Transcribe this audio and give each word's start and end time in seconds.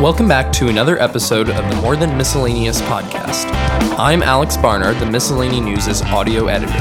Welcome 0.00 0.28
back 0.28 0.52
to 0.52 0.68
another 0.68 0.96
episode 1.02 1.48
of 1.50 1.56
the 1.56 1.82
More 1.82 1.96
Than 1.96 2.16
Miscellaneous 2.16 2.80
podcast. 2.82 3.50
I'm 3.98 4.22
Alex 4.22 4.56
Barnard, 4.56 4.96
the 4.98 5.06
Miscellany 5.06 5.60
News' 5.60 6.02
audio 6.02 6.46
editor. 6.46 6.78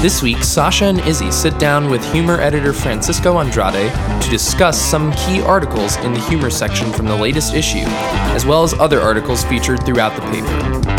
This 0.00 0.22
week, 0.22 0.42
Sasha 0.42 0.86
and 0.86 1.00
Izzy 1.00 1.30
sit 1.30 1.58
down 1.58 1.90
with 1.90 2.02
humor 2.12 2.40
editor 2.40 2.72
Francisco 2.72 3.38
Andrade 3.40 3.92
to 4.22 4.30
discuss 4.30 4.80
some 4.80 5.12
key 5.12 5.42
articles 5.42 5.98
in 5.98 6.14
the 6.14 6.20
humor 6.20 6.48
section 6.48 6.90
from 6.94 7.04
the 7.04 7.16
latest 7.16 7.52
issue, 7.52 7.84
as 8.32 8.46
well 8.46 8.62
as 8.62 8.72
other 8.72 9.02
articles 9.02 9.44
featured 9.44 9.84
throughout 9.84 10.16
the 10.16 10.22
paper. 10.30 10.95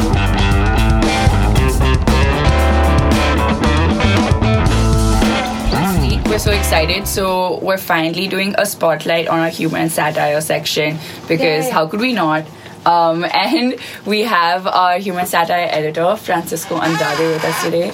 We're 6.37 6.43
so 6.43 6.51
excited. 6.51 7.07
So 7.07 7.57
we're 7.63 7.79
finally 7.79 8.27
doing 8.27 8.53
a 8.59 8.65
spotlight 8.67 9.27
on 9.27 9.39
our 9.39 9.49
humor 9.49 9.79
and 9.79 9.91
satire 9.91 10.39
section 10.39 10.99
because 11.27 11.65
Yay. 11.65 11.71
how 11.71 11.87
could 11.87 11.99
we 11.99 12.13
not? 12.13 12.45
Um, 12.85 13.25
and 13.33 13.75
we 14.05 14.21
have 14.21 14.67
our 14.67 14.99
human 14.99 15.25
satire 15.25 15.67
editor 15.71 16.15
Francisco 16.15 16.79
Andrade 16.79 17.33
with 17.33 17.43
us 17.43 17.63
today. 17.63 17.91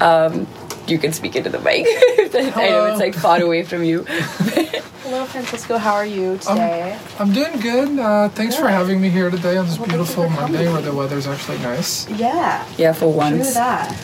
Um, 0.00 0.48
you 0.88 0.98
can 0.98 1.12
speak 1.12 1.36
into 1.36 1.50
the 1.50 1.60
mic. 1.60 1.86
I 2.56 2.68
know 2.68 2.86
it's 2.86 2.98
like 2.98 3.14
far 3.14 3.40
away 3.40 3.62
from 3.62 3.84
you. 3.84 4.02
Hello, 5.04 5.24
Francisco. 5.26 5.78
How 5.78 5.94
are 5.94 6.04
you 6.04 6.36
today? 6.38 6.98
I'm 7.20 7.32
doing 7.32 7.60
good. 7.60 7.96
Uh, 7.96 8.28
thanks 8.30 8.56
for 8.56 8.66
having 8.66 9.00
me 9.00 9.08
here 9.08 9.30
today 9.30 9.56
on 9.56 9.66
this 9.66 9.78
Well, 9.78 9.86
beautiful 9.86 10.28
Monday 10.30 10.66
where 10.66 10.82
the 10.82 10.92
weather's 10.92 11.28
actually 11.28 11.58
nice. 11.58 12.10
yeah, 12.10 12.66
Yeah, 12.76 12.92
for 12.92 13.02
true 13.02 13.10
once. 13.10 13.54
that. 13.54 13.96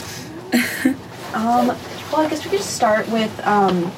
um, 1.34 1.76
well, 2.12 2.22
I 2.22 2.28
guess 2.28 2.44
we 2.44 2.50
could 2.50 2.60
start 2.60 3.08
with 3.08 3.32
um, 3.46 3.90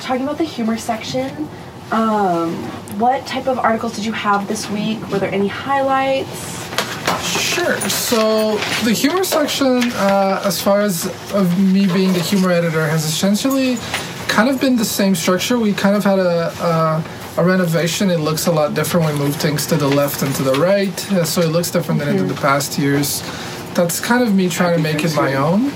talking 0.00 0.24
about 0.24 0.38
the 0.38 0.44
humor 0.44 0.76
section. 0.76 1.48
Um, 1.90 2.54
what 2.98 3.26
type 3.26 3.46
of 3.46 3.58
articles 3.58 3.94
did 3.96 4.04
you 4.04 4.12
have 4.12 4.48
this 4.48 4.68
week? 4.70 5.00
Were 5.10 5.18
there 5.18 5.32
any 5.32 5.48
highlights? 5.48 6.64
Sure. 7.26 7.78
So 7.88 8.56
the 8.84 8.92
humor 8.92 9.24
section, 9.24 9.82
uh, 9.94 10.42
as 10.44 10.60
far 10.60 10.80
as 10.80 11.06
of 11.32 11.58
me 11.58 11.86
being 11.86 12.12
the 12.12 12.20
humor 12.20 12.50
editor, 12.50 12.86
has 12.86 13.04
essentially 13.04 13.76
kind 14.28 14.48
of 14.48 14.60
been 14.60 14.76
the 14.76 14.84
same 14.84 15.14
structure. 15.14 15.58
We 15.58 15.72
kind 15.72 15.96
of 15.96 16.04
had 16.04 16.18
a. 16.18 16.52
a 16.60 17.04
a 17.38 17.44
renovation, 17.44 18.10
it 18.10 18.18
looks 18.18 18.46
a 18.46 18.50
lot 18.50 18.72
different. 18.72 19.06
We 19.06 19.18
moved 19.18 19.36
things 19.36 19.66
to 19.66 19.76
the 19.76 19.86
left 19.86 20.22
and 20.22 20.34
to 20.36 20.42
the 20.42 20.54
right, 20.54 20.98
so 21.26 21.42
it 21.42 21.48
looks 21.48 21.70
different 21.70 22.00
than 22.00 22.08
it 22.08 22.18
did 22.18 22.28
the 22.28 22.40
past 22.40 22.78
years. 22.78 23.20
That's 23.74 24.00
kind 24.00 24.22
of 24.22 24.34
me 24.34 24.48
trying 24.48 24.74
to 24.74 24.82
make 24.82 25.04
it 25.04 25.14
my 25.14 25.34
own. 25.34 25.66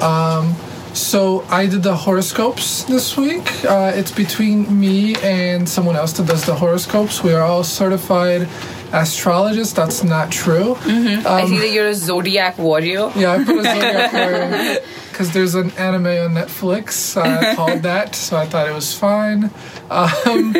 Um, 0.00 0.54
so 0.94 1.44
I 1.48 1.66
did 1.66 1.82
the 1.82 1.96
horoscopes 1.96 2.84
this 2.84 3.16
week. 3.16 3.64
Uh, 3.64 3.92
it's 3.94 4.12
between 4.12 4.78
me 4.78 5.16
and 5.16 5.68
someone 5.68 5.96
else 5.96 6.12
that 6.14 6.26
does 6.26 6.44
the 6.44 6.54
horoscopes. 6.54 7.22
We 7.22 7.32
are 7.32 7.42
all 7.42 7.64
certified 7.64 8.48
astrologists. 8.92 9.72
That's 9.72 10.04
not 10.04 10.30
true. 10.30 10.76
I 10.84 11.46
see 11.46 11.58
that 11.58 11.70
you're 11.72 11.88
a 11.88 11.94
zodiac 11.94 12.58
warrior. 12.58 13.10
Yeah, 13.16 13.32
I 13.32 13.44
put 13.44 13.58
a 13.58 13.62
zodiac 13.62 14.82
because 15.10 15.32
there's 15.32 15.54
an 15.54 15.70
anime 15.72 16.06
on 16.06 16.34
Netflix 16.34 17.16
uh, 17.16 17.54
called 17.54 17.82
that, 17.82 18.14
so 18.14 18.36
I 18.36 18.46
thought 18.46 18.68
it 18.68 18.74
was 18.74 18.94
fine. 18.94 19.50
Um, 19.90 20.54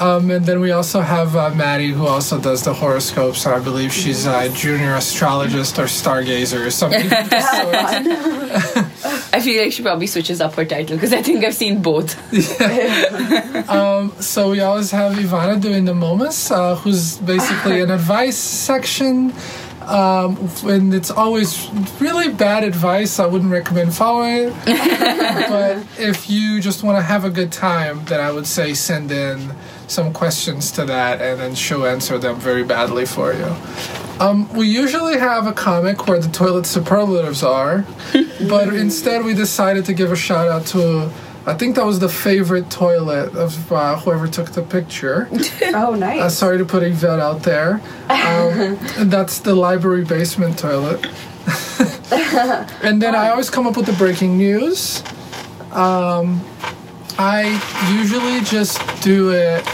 um, 0.00 0.30
and 0.30 0.46
then 0.46 0.60
we 0.60 0.70
also 0.70 1.00
have 1.00 1.34
uh, 1.34 1.50
Maddie, 1.54 1.88
who 1.88 2.06
also 2.06 2.40
does 2.40 2.62
the 2.62 2.72
horoscopes, 2.72 3.44
and 3.46 3.54
I 3.54 3.58
believe 3.58 3.92
she's 3.92 4.26
a 4.26 4.48
junior 4.50 4.94
astrologist 4.94 5.78
or 5.78 5.84
stargazer 5.84 6.66
or 6.66 6.70
something. 6.70 7.08
of 9.32 9.42
the 9.42 9.42
sort. 9.42 9.42
I 9.42 9.44
feel 9.44 9.62
like 9.62 9.72
she 9.72 9.82
probably 9.82 10.06
switches 10.06 10.40
up 10.40 10.54
her 10.54 10.64
title 10.64 10.96
because 10.96 11.12
I 11.12 11.22
think 11.22 11.44
I've 11.44 11.54
seen 11.54 11.82
both. 11.82 12.16
So 14.20 14.50
we 14.50 14.60
always 14.60 14.90
have 14.90 15.12
Ivana 15.12 15.60
doing 15.60 15.84
the 15.84 15.94
moments, 15.94 16.50
uh, 16.50 16.76
who's 16.76 17.18
basically 17.18 17.80
an 17.80 17.90
advice 17.90 18.36
section. 18.36 19.32
Um, 19.82 20.50
and 20.64 20.92
it's 20.92 21.10
always 21.10 21.68
really 22.00 22.32
bad 22.32 22.62
advice. 22.62 23.18
I 23.18 23.26
wouldn't 23.26 23.50
recommend 23.50 23.94
following 23.94 24.52
it. 24.66 24.66
but 25.48 25.78
if 25.98 26.28
you 26.28 26.60
just 26.60 26.82
want 26.82 26.98
to 26.98 27.02
have 27.02 27.24
a 27.24 27.30
good 27.30 27.50
time, 27.50 28.04
then 28.04 28.20
I 28.20 28.30
would 28.30 28.46
say 28.46 28.74
send 28.74 29.10
in 29.10 29.50
some 29.88 30.12
questions 30.12 30.70
to 30.72 30.84
that, 30.84 31.20
and 31.20 31.40
then 31.40 31.54
she'll 31.54 31.86
answer 31.86 32.18
them 32.18 32.36
very 32.38 32.62
badly 32.64 33.06
for 33.06 33.32
you. 33.32 33.54
Um, 34.20 34.52
we 34.52 34.66
usually 34.66 35.18
have 35.18 35.46
a 35.46 35.52
comic 35.52 36.06
where 36.08 36.18
the 36.18 36.28
toilet 36.28 36.66
superlatives 36.66 37.42
are, 37.42 37.84
but 38.48 38.74
instead 38.74 39.24
we 39.24 39.32
decided 39.34 39.84
to 39.86 39.92
give 39.94 40.12
a 40.12 40.16
shout 40.16 40.48
out 40.48 40.66
to. 40.68 41.10
I 41.46 41.54
think 41.54 41.76
that 41.76 41.86
was 41.86 41.98
the 41.98 42.10
favorite 42.10 42.68
toilet 42.70 43.34
of 43.34 43.72
uh, 43.72 43.96
whoever 44.00 44.28
took 44.28 44.50
the 44.52 44.62
picture. 44.62 45.28
Oh, 45.74 45.92
Uh, 45.94 45.96
nice. 45.96 46.34
sorry 46.36 46.58
to 46.58 46.64
put 46.64 46.82
Yvette 46.82 47.20
out 47.20 47.42
there. 47.42 47.80
Um, 48.10 48.78
that's 49.08 49.38
the 49.40 49.54
library 49.54 50.04
basement 50.04 50.58
toilet. 50.58 51.06
and 52.82 53.00
then 53.00 53.14
I 53.14 53.30
always 53.30 53.50
come 53.50 53.66
up 53.66 53.76
with 53.76 53.86
the 53.86 53.92
breaking 53.94 54.36
news. 54.36 55.02
Um, 55.72 56.40
I 57.18 57.58
usually 57.98 58.40
just 58.40 58.80
do 59.02 59.30
it 59.32 59.64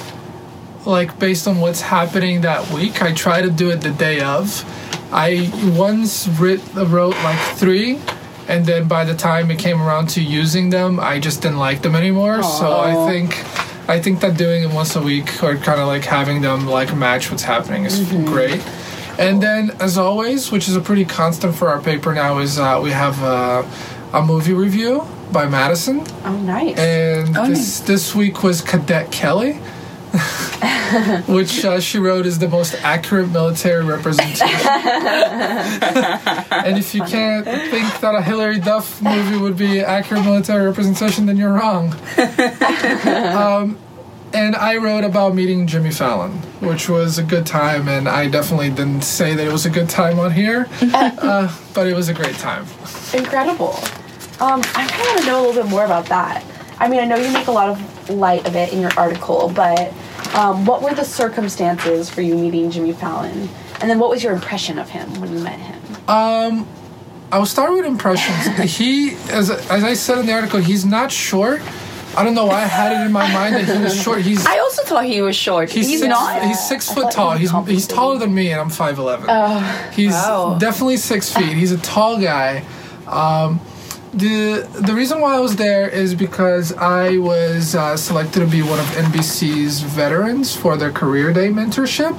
like 0.86 1.18
based 1.18 1.46
on 1.46 1.60
what's 1.60 1.80
happening 1.80 2.42
that 2.42 2.70
week. 2.70 3.02
I 3.02 3.12
try 3.12 3.42
to 3.42 3.50
do 3.50 3.70
it 3.70 3.80
the 3.80 3.90
day 3.90 4.20
of. 4.20 4.64
I 5.12 5.50
once 5.76 6.26
writ, 6.28 6.60
wrote 6.74 7.14
like 7.22 7.38
three, 7.56 8.00
and 8.48 8.66
then 8.66 8.88
by 8.88 9.04
the 9.04 9.14
time 9.14 9.50
it 9.50 9.58
came 9.58 9.80
around 9.80 10.08
to 10.10 10.20
using 10.22 10.70
them, 10.70 10.98
I 11.00 11.18
just 11.20 11.42
didn't 11.42 11.58
like 11.58 11.82
them 11.82 11.94
anymore. 11.94 12.42
So 12.42 12.78
I 12.80 13.08
think, 13.08 13.38
I 13.88 14.00
think 14.00 14.20
that 14.20 14.36
doing 14.36 14.64
it 14.64 14.70
once 14.70 14.96
a 14.96 15.00
week 15.02 15.42
or 15.42 15.56
kind 15.56 15.80
of 15.80 15.86
like 15.86 16.04
having 16.04 16.40
them 16.42 16.66
like 16.66 16.94
match 16.96 17.30
what's 17.30 17.44
happening 17.44 17.84
is 17.84 18.00
great. 18.26 18.60
And 19.16 19.40
then, 19.40 19.70
as 19.78 19.96
always, 19.96 20.50
which 20.50 20.68
is 20.68 20.74
a 20.74 20.80
pretty 20.80 21.04
constant 21.04 21.54
for 21.54 21.68
our 21.68 21.80
paper 21.80 22.12
now, 22.12 22.38
is 22.38 22.58
uh, 22.58 22.80
we 22.82 22.90
have 22.90 23.22
uh, 23.22 23.62
a 24.12 24.20
movie 24.20 24.52
review 24.54 25.06
by 25.30 25.46
Madison, 25.46 26.04
Oh, 26.24 26.36
nice. 26.38 26.76
and 26.76 27.36
Oh, 27.36 27.46
this 27.48 27.78
this 27.80 28.14
week 28.16 28.42
was 28.42 28.60
Cadet 28.60 29.12
Kelly. 29.12 29.60
which 31.26 31.64
uh, 31.64 31.80
she 31.80 31.98
wrote 31.98 32.26
is 32.26 32.38
the 32.38 32.48
most 32.48 32.74
accurate 32.82 33.30
military 33.30 33.84
representation. 33.84 34.48
and 36.50 36.78
if 36.78 36.94
you 36.94 37.02
can't 37.02 37.44
think 37.44 38.00
that 38.00 38.14
a 38.14 38.22
Hilary 38.22 38.58
Duff 38.58 39.02
movie 39.02 39.36
would 39.36 39.56
be 39.56 39.80
accurate 39.80 40.24
military 40.24 40.66
representation, 40.66 41.26
then 41.26 41.36
you're 41.36 41.52
wrong. 41.52 41.94
um, 43.06 43.78
and 44.32 44.56
I 44.56 44.76
wrote 44.78 45.04
about 45.04 45.34
meeting 45.34 45.66
Jimmy 45.66 45.92
Fallon, 45.92 46.32
which 46.60 46.88
was 46.88 47.18
a 47.18 47.22
good 47.22 47.46
time, 47.46 47.88
and 47.88 48.08
I 48.08 48.28
definitely 48.28 48.70
didn't 48.70 49.02
say 49.02 49.34
that 49.34 49.46
it 49.46 49.52
was 49.52 49.64
a 49.64 49.70
good 49.70 49.88
time 49.88 50.18
on 50.18 50.32
here, 50.32 50.66
uh, 50.82 51.56
but 51.72 51.86
it 51.86 51.94
was 51.94 52.08
a 52.08 52.14
great 52.14 52.36
time. 52.36 52.66
Incredible. 53.12 53.78
Um, 54.40 54.60
I 54.74 54.88
kind 54.88 55.00
of 55.00 55.06
want 55.06 55.20
to 55.20 55.26
know 55.26 55.38
a 55.38 55.42
little 55.46 55.62
bit 55.62 55.70
more 55.70 55.84
about 55.84 56.06
that. 56.06 56.44
I 56.80 56.88
mean, 56.88 56.98
I 56.98 57.04
know 57.04 57.16
you 57.16 57.32
make 57.32 57.46
a 57.46 57.52
lot 57.52 57.68
of 57.68 58.10
light 58.10 58.46
of 58.46 58.56
it 58.56 58.72
in 58.72 58.80
your 58.80 58.90
article, 58.96 59.52
but 59.54 59.92
um, 60.34 60.66
what 60.66 60.82
were 60.82 60.94
the 60.94 61.04
circumstances 61.04 62.10
for 62.10 62.20
you 62.20 62.36
meeting 62.36 62.70
Jimmy 62.70 62.92
Fallon? 62.92 63.48
And 63.80 63.90
then 63.90 63.98
what 63.98 64.10
was 64.10 64.22
your 64.22 64.32
impression 64.32 64.78
of 64.78 64.90
him 64.90 65.08
when 65.20 65.32
you 65.32 65.38
met 65.38 65.58
him? 65.58 65.80
I'll 67.34 67.46
start 67.46 67.72
with 67.72 67.84
impressions. 67.84 68.76
he, 68.78 69.14
as, 69.30 69.50
as 69.50 69.82
I 69.82 69.94
said 69.94 70.18
in 70.18 70.26
the 70.26 70.32
article, 70.32 70.60
he's 70.60 70.84
not 70.84 71.10
short. 71.10 71.62
I 72.16 72.22
don't 72.22 72.34
know 72.34 72.46
why 72.46 72.62
I 72.62 72.66
had 72.66 72.92
it 72.92 73.06
in 73.06 73.10
my 73.10 73.30
mind 73.32 73.56
that 73.56 73.64
he 73.64 73.82
was 73.82 74.00
short. 74.00 74.20
He's 74.20 74.46
I 74.46 74.58
also 74.58 74.82
thought 74.84 75.04
he 75.04 75.20
was 75.20 75.34
short. 75.34 75.68
He's, 75.68 75.88
He's, 75.88 75.98
six, 75.98 76.08
not. 76.08 76.44
He's 76.44 76.60
six 76.68 76.88
I 76.88 76.94
foot 76.94 77.10
tall. 77.10 77.32
he 77.32 77.40
He's 77.40 77.66
he's 77.66 77.86
taller 77.88 78.18
than 78.18 78.32
me, 78.32 78.52
and 78.52 78.60
I'm 78.60 78.70
five 78.70 78.98
eleven. 78.98 79.26
he's 79.92 80.12
wow. 80.12 80.56
definitely 80.60 80.98
six 80.98 81.32
feet. 81.32 81.54
He's 81.56 81.72
a 81.72 81.78
tall 81.78 82.20
guy. 82.20 82.64
Um, 83.08 83.60
the 84.14 84.68
the 84.86 84.94
reason 84.94 85.20
why 85.20 85.34
I 85.34 85.40
was 85.40 85.56
there 85.56 85.88
is 85.88 86.14
because 86.14 86.72
I 86.72 87.18
was 87.18 87.74
uh, 87.74 87.96
selected 87.96 88.40
to 88.40 88.46
be 88.46 88.62
one 88.62 88.78
of 88.78 88.86
NBC's 88.86 89.80
veterans 89.80 90.54
for 90.54 90.76
their 90.76 90.92
career 90.92 91.32
day 91.32 91.48
mentorship. 91.48 92.14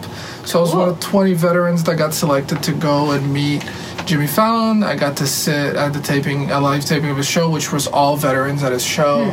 So 0.46 0.60
I 0.60 0.62
was 0.62 0.76
one 0.76 0.90
of 0.90 1.00
20 1.00 1.34
veterans 1.34 1.84
that 1.86 1.98
got 1.98 2.14
selected 2.14 2.62
to 2.64 2.74
go 2.74 3.12
and 3.12 3.34
meet 3.34 3.64
Jimmy 4.06 4.28
Fallon. 4.28 4.84
I 4.84 4.96
got 4.96 5.16
to 5.18 5.28
sit 5.28 5.76
at 5.76 5.94
the 5.94 6.02
taping, 6.02 6.52
a 6.52 6.60
live 6.60 6.84
taping 6.86 7.10
of 7.10 7.18
his 7.18 7.28
show, 7.28 7.50
which 7.50 7.72
was 7.72 7.88
all 7.88 8.18
veterans 8.18 8.62
at 8.62 8.74
his 8.74 8.84
show, 8.84 9.26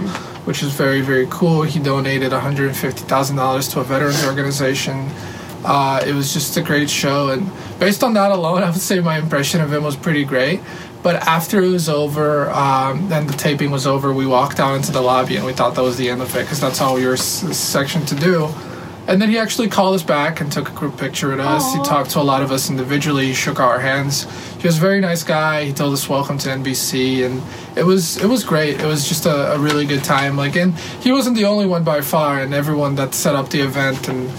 which 0.45 0.63
is 0.63 0.73
very 0.73 1.01
very 1.01 1.27
cool. 1.31 1.63
He 1.63 1.81
donated 1.81 2.31
150 2.31 3.03
thousand 3.05 3.37
dollars 3.37 3.67
to 3.69 3.81
a 3.81 3.85
veterans 3.85 4.25
organization. 4.25 5.11
Uh, 5.65 6.03
it 6.05 6.13
was 6.13 6.33
just 6.33 6.57
a 6.57 6.63
great 6.63 6.91
show, 6.91 7.29
and 7.31 7.51
based 7.79 8.03
on 8.03 8.15
that 8.15 8.31
alone, 8.31 8.63
I 8.67 8.71
would 8.71 8.81
say 8.81 9.01
my 9.01 9.19
impression 9.19 9.61
of 9.61 9.73
him 9.73 9.83
was 9.83 9.97
pretty 9.97 10.25
great. 10.25 10.61
But 11.03 11.17
after 11.17 11.61
it 11.61 11.69
was 11.69 11.89
over, 11.89 12.49
um, 12.51 13.13
and 13.13 13.29
the 13.29 13.37
taping 13.37 13.71
was 13.73 13.87
over, 13.87 14.13
we 14.13 14.27
walked 14.27 14.61
out 14.61 14.77
into 14.77 14.93
the 14.93 15.01
lobby, 15.01 15.37
and 15.37 15.45
we 15.45 15.53
thought 15.53 15.75
that 15.75 15.83
was 15.83 15.97
the 15.97 16.09
end 16.09 16.23
of 16.23 16.35
it 16.37 16.43
because 16.43 16.61
that's 16.61 16.81
all 16.81 16.95
we 16.95 17.05
were 17.07 17.15
s- 17.15 17.57
sectioned 17.57 18.07
to 18.09 18.15
do. 18.15 18.49
And 19.09 19.21
then 19.21 19.29
he 19.31 19.37
actually 19.37 19.69
called 19.69 19.97
us 19.97 20.05
back 20.05 20.41
and 20.41 20.51
took 20.53 20.69
a 20.69 20.73
group 20.73 20.97
picture 20.97 21.31
with 21.31 21.41
us. 21.41 21.73
He 21.75 21.83
talked 21.83 22.11
to 22.11 22.21
a 22.21 22.23
lot 22.23 22.41
of 22.41 22.53
us 22.53 22.71
individually. 22.71 23.27
He 23.27 23.35
shook 23.35 23.59
our 23.59 23.81
hands. 23.81 24.29
He 24.61 24.69
was 24.69 24.77
a 24.79 24.81
very 24.81 25.01
nice 25.01 25.25
guy. 25.25 25.65
He 25.65 25.73
told 25.73 25.93
us 25.93 26.09
welcome 26.09 26.39
to 26.39 26.49
NBC, 26.51 27.27
and 27.27 27.43
it 27.77 27.83
was 27.83 28.17
it 28.19 28.27
was 28.29 28.45
great. 28.45 28.81
It 28.81 28.87
was 28.87 29.09
just 29.09 29.27
a, 29.27 29.55
a 29.55 29.59
really 29.59 29.87
good 29.87 30.05
time. 30.05 30.37
Like, 30.37 30.55
and 30.55 30.73
he 31.03 31.11
wasn't 31.11 31.35
the 31.35 31.47
only 31.47 31.67
one 31.67 31.83
by 31.83 32.01
far, 32.01 32.39
and 32.41 32.55
everyone 32.55 32.95
that 32.95 33.13
set 33.13 33.35
up 33.35 33.49
the 33.49 33.61
event 33.61 34.09
and 34.09 34.31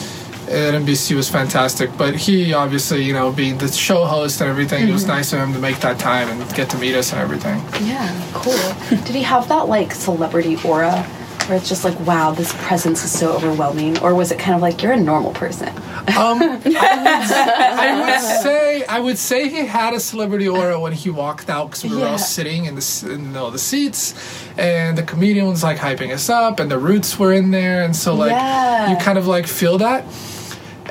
at 0.54 0.74
NBC 0.74 1.16
was 1.16 1.30
fantastic. 1.30 1.90
But 1.98 2.16
he 2.16 2.54
obviously, 2.54 3.04
you 3.04 3.14
know, 3.14 3.32
being 3.32 3.58
the 3.58 3.68
show 3.72 4.06
host 4.06 4.42
and 4.42 4.50
everything, 4.50 4.88
it 4.88 4.92
was 4.92 5.06
nice 5.08 5.34
of 5.34 5.40
him 5.40 5.54
to 5.54 5.60
make 5.60 5.80
that 5.80 6.00
time 6.00 6.30
and 6.30 6.56
get 6.56 6.70
to 6.72 6.78
meet 6.78 6.96
us 6.96 7.12
and 7.12 7.22
everything. 7.22 7.58
Yeah, 7.88 8.08
cool. 8.34 8.54
Did 8.90 9.16
he 9.16 9.24
have 9.24 9.48
that 9.50 9.68
like 9.68 9.94
celebrity 9.94 10.58
aura 10.64 11.04
where 11.48 11.58
it's 11.58 11.68
just 11.68 11.84
like, 11.84 12.00
wow, 12.02 12.32
this 12.32 12.54
presence 12.66 13.04
is 13.04 13.12
so 13.12 13.34
overwhelming? 13.34 14.00
Or 14.00 14.16
was 14.16 14.32
it 14.32 14.40
kind 14.40 14.56
of 14.56 14.62
like, 14.62 14.82
you're 14.82 14.94
a 14.94 14.98
normal 15.00 15.34
person? 15.34 15.68
Um, 16.16 16.42
I, 16.42 16.58
would, 16.64 16.76
I 16.76 18.00
would 18.02 18.22
say 18.44 18.86
I 18.86 19.00
would 19.00 19.18
say 19.18 19.50
he 19.50 19.66
had 19.66 19.94
a 19.94 20.00
celebrity 20.00 20.48
aura 20.48 20.80
when 20.80 20.92
he 20.94 21.10
walked 21.10 21.50
out 21.50 21.68
because 21.70 21.84
we 21.86 21.92
were 21.96 22.02
Yeah. 22.02 22.12
all 22.12 22.18
sitting 22.18 22.66
in 22.66 22.76
the 22.76 23.02
in 23.10 23.24
the 23.24 23.30
middle 23.30 23.48
of 23.48 23.54
the 23.54 23.60
seats, 23.60 24.14
and 24.58 24.98
the 24.98 25.04
comedian 25.04 25.48
was 25.48 25.64
like 25.64 25.78
hyping 25.78 26.12
us 26.14 26.30
up, 26.30 26.60
and 26.60 26.70
the 26.70 26.78
Roots 26.78 27.18
were 27.18 27.32
in 27.34 27.52
there, 27.52 27.84
and 27.84 27.96
so 27.96 28.14
like 28.16 28.32
Yeah. 28.32 28.92
you 28.92 28.98
kind 28.98 29.18
of 29.18 29.28
like 29.28 29.48
feel 29.48 29.78
that. 29.80 30.04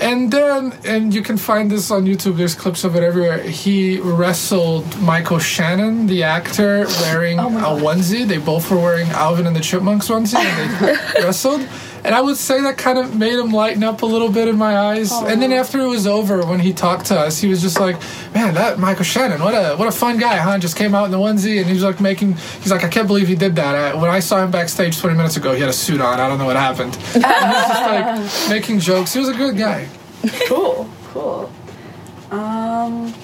And 0.03 0.33
then, 0.33 0.77
and 0.85 1.15
you 1.15 1.23
can 1.23 1.37
find 1.37 1.71
this 1.71 1.93
on 1.93 2.07
YouTube. 2.07 2.37
There's 2.37 2.57
clips 2.57 2.83
of 2.83 2.97
it 2.97 3.05
everywhere. 3.05 3.39
He 3.39 4.01
wrestled 4.01 4.99
Michael 5.01 5.39
Shannon, 5.39 6.09
the 6.09 6.25
actor, 6.25 6.87
wearing 7.03 7.39
Oh 7.39 7.47
a 7.47 7.81
onesie. 7.81 8.27
They 8.27 8.39
both 8.39 8.69
were 8.69 8.79
wearing 8.79 9.09
Alvin 9.11 9.47
and 9.47 9.55
the 9.55 9.61
Chipmunks 9.61 10.09
onesie, 10.09 10.35
and 10.35 10.81
they 10.81 11.23
wrestled. 11.23 11.69
And 12.05 12.15
I 12.15 12.21
would 12.21 12.37
say 12.37 12.61
that 12.63 12.79
kind 12.79 12.99
of 12.99 13.17
made 13.17 13.39
him 13.39 13.53
lighten 13.53 13.85
up 13.85 14.03
a 14.03 14.07
little 14.07 14.31
bit 14.31 14.49
in 14.49 14.57
my 14.57 14.77
eyes. 14.77 15.13
And 15.13 15.41
then 15.41 15.53
after 15.53 15.79
it 15.81 15.87
was 15.87 16.07
over, 16.07 16.45
when 16.45 16.59
he 16.59 16.73
talked 16.73 17.07
to 17.07 17.19
us, 17.19 17.39
he 17.39 17.49
was 17.49 17.63
just 17.63 17.79
like, 17.79 17.97
"Man, 18.35 18.55
that 18.55 18.79
Michael 18.79 19.05
Shannon, 19.05 19.41
what 19.41 19.55
a 19.55 19.77
what 19.77 19.87
a 19.87 19.93
fun 19.93 20.19
guy, 20.19 20.37
huh?" 20.37 20.59
Just 20.59 20.77
came 20.77 20.95
out 20.95 21.05
in 21.05 21.11
the 21.13 21.19
onesie, 21.19 21.59
and 21.59 21.67
he 21.67 21.75
was 21.75 21.85
like 21.85 22.01
making. 22.01 22.33
He's 22.61 22.73
like, 22.73 22.83
"I 22.83 22.89
can't 22.89 23.07
believe 23.07 23.29
he 23.29 23.37
did 23.37 23.55
that." 23.57 23.75
I, 23.75 23.95
when 23.95 24.11
I 24.11 24.19
saw 24.19 24.43
him 24.43 24.51
backstage 24.51 24.99
20 24.99 25.17
minutes 25.17 25.37
ago, 25.37 25.55
he 25.55 25.61
had 25.61 25.71
a 25.71 25.73
suit 25.73 26.01
on. 26.01 26.19
I 26.19 26.27
don't 26.29 26.39
know 26.39 26.47
what 26.47 26.57
happened. 26.57 26.95
And 27.15 27.25
he 27.25 27.31
was 27.53 27.69
just 27.69 28.49
like 28.49 28.51
making 28.51 28.81
jokes. 28.81 29.13
He 29.13 29.21
was 29.21 29.29
a 29.29 29.35
good 29.35 29.57
guy. 29.57 29.89
Cool, 30.49 30.89
cool. 31.13 31.53
Um, 32.31 33.15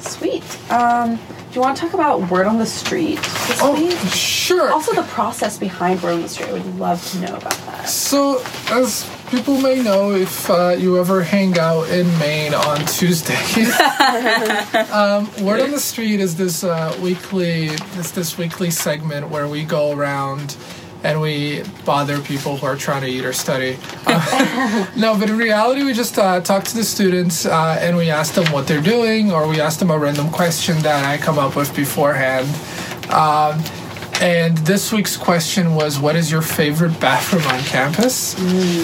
sweet. 0.00 0.44
Um, 0.70 1.18
do 1.54 1.60
you 1.60 1.62
want 1.62 1.76
to 1.76 1.82
talk 1.84 1.94
about 1.94 2.28
Word 2.32 2.46
on 2.48 2.58
the 2.58 2.66
Street 2.66 3.16
this 3.18 3.60
Oh, 3.62 3.74
week? 3.74 3.96
sure. 4.10 4.72
Also, 4.72 4.92
the 4.92 5.04
process 5.04 5.56
behind 5.56 6.02
Word 6.02 6.14
on 6.14 6.22
the 6.22 6.28
Street. 6.28 6.48
I 6.48 6.52
would 6.54 6.78
love 6.80 7.00
to 7.12 7.20
know 7.20 7.36
about 7.36 7.56
that. 7.66 7.88
So, 7.88 8.42
as 8.70 9.08
people 9.30 9.60
may 9.60 9.80
know, 9.80 10.10
if 10.10 10.50
uh, 10.50 10.74
you 10.76 10.98
ever 10.98 11.22
hang 11.22 11.56
out 11.56 11.88
in 11.90 12.06
Main 12.18 12.54
on 12.54 12.78
Tuesdays, 12.86 13.72
um, 14.90 15.30
Word 15.44 15.60
on 15.60 15.70
the 15.70 15.78
Street 15.78 16.18
is 16.18 16.34
this 16.34 16.64
uh, 16.64 16.98
weekly, 17.00 17.66
it's 17.66 18.10
this 18.10 18.36
weekly 18.36 18.72
segment 18.72 19.28
where 19.28 19.46
we 19.46 19.62
go 19.62 19.92
around 19.92 20.56
and 21.04 21.20
we 21.20 21.62
bother 21.84 22.18
people 22.20 22.56
who 22.56 22.66
are 22.66 22.76
trying 22.76 23.02
to 23.02 23.08
eat 23.08 23.24
or 23.24 23.32
study. 23.32 23.78
Uh, 24.06 24.86
no, 24.96 25.16
but 25.16 25.28
in 25.28 25.36
reality, 25.36 25.84
we 25.84 25.92
just 25.92 26.18
uh, 26.18 26.40
talk 26.40 26.64
to 26.64 26.74
the 26.74 26.82
students 26.82 27.44
uh, 27.44 27.76
and 27.78 27.96
we 27.96 28.10
ask 28.10 28.34
them 28.34 28.50
what 28.52 28.66
they're 28.66 28.80
doing, 28.80 29.30
or 29.30 29.46
we 29.46 29.60
ask 29.60 29.78
them 29.78 29.90
a 29.90 29.98
random 29.98 30.30
question 30.30 30.78
that 30.78 31.04
I 31.04 31.22
come 31.22 31.38
up 31.38 31.54
with 31.56 31.76
beforehand. 31.76 32.48
Um, 33.12 33.62
and 34.22 34.56
this 34.58 34.92
week's 34.92 35.16
question 35.16 35.74
was, 35.74 35.98
"What 35.98 36.16
is 36.16 36.30
your 36.30 36.40
favorite 36.40 36.98
bathroom 37.00 37.44
on 37.48 37.60
campus?" 37.64 38.34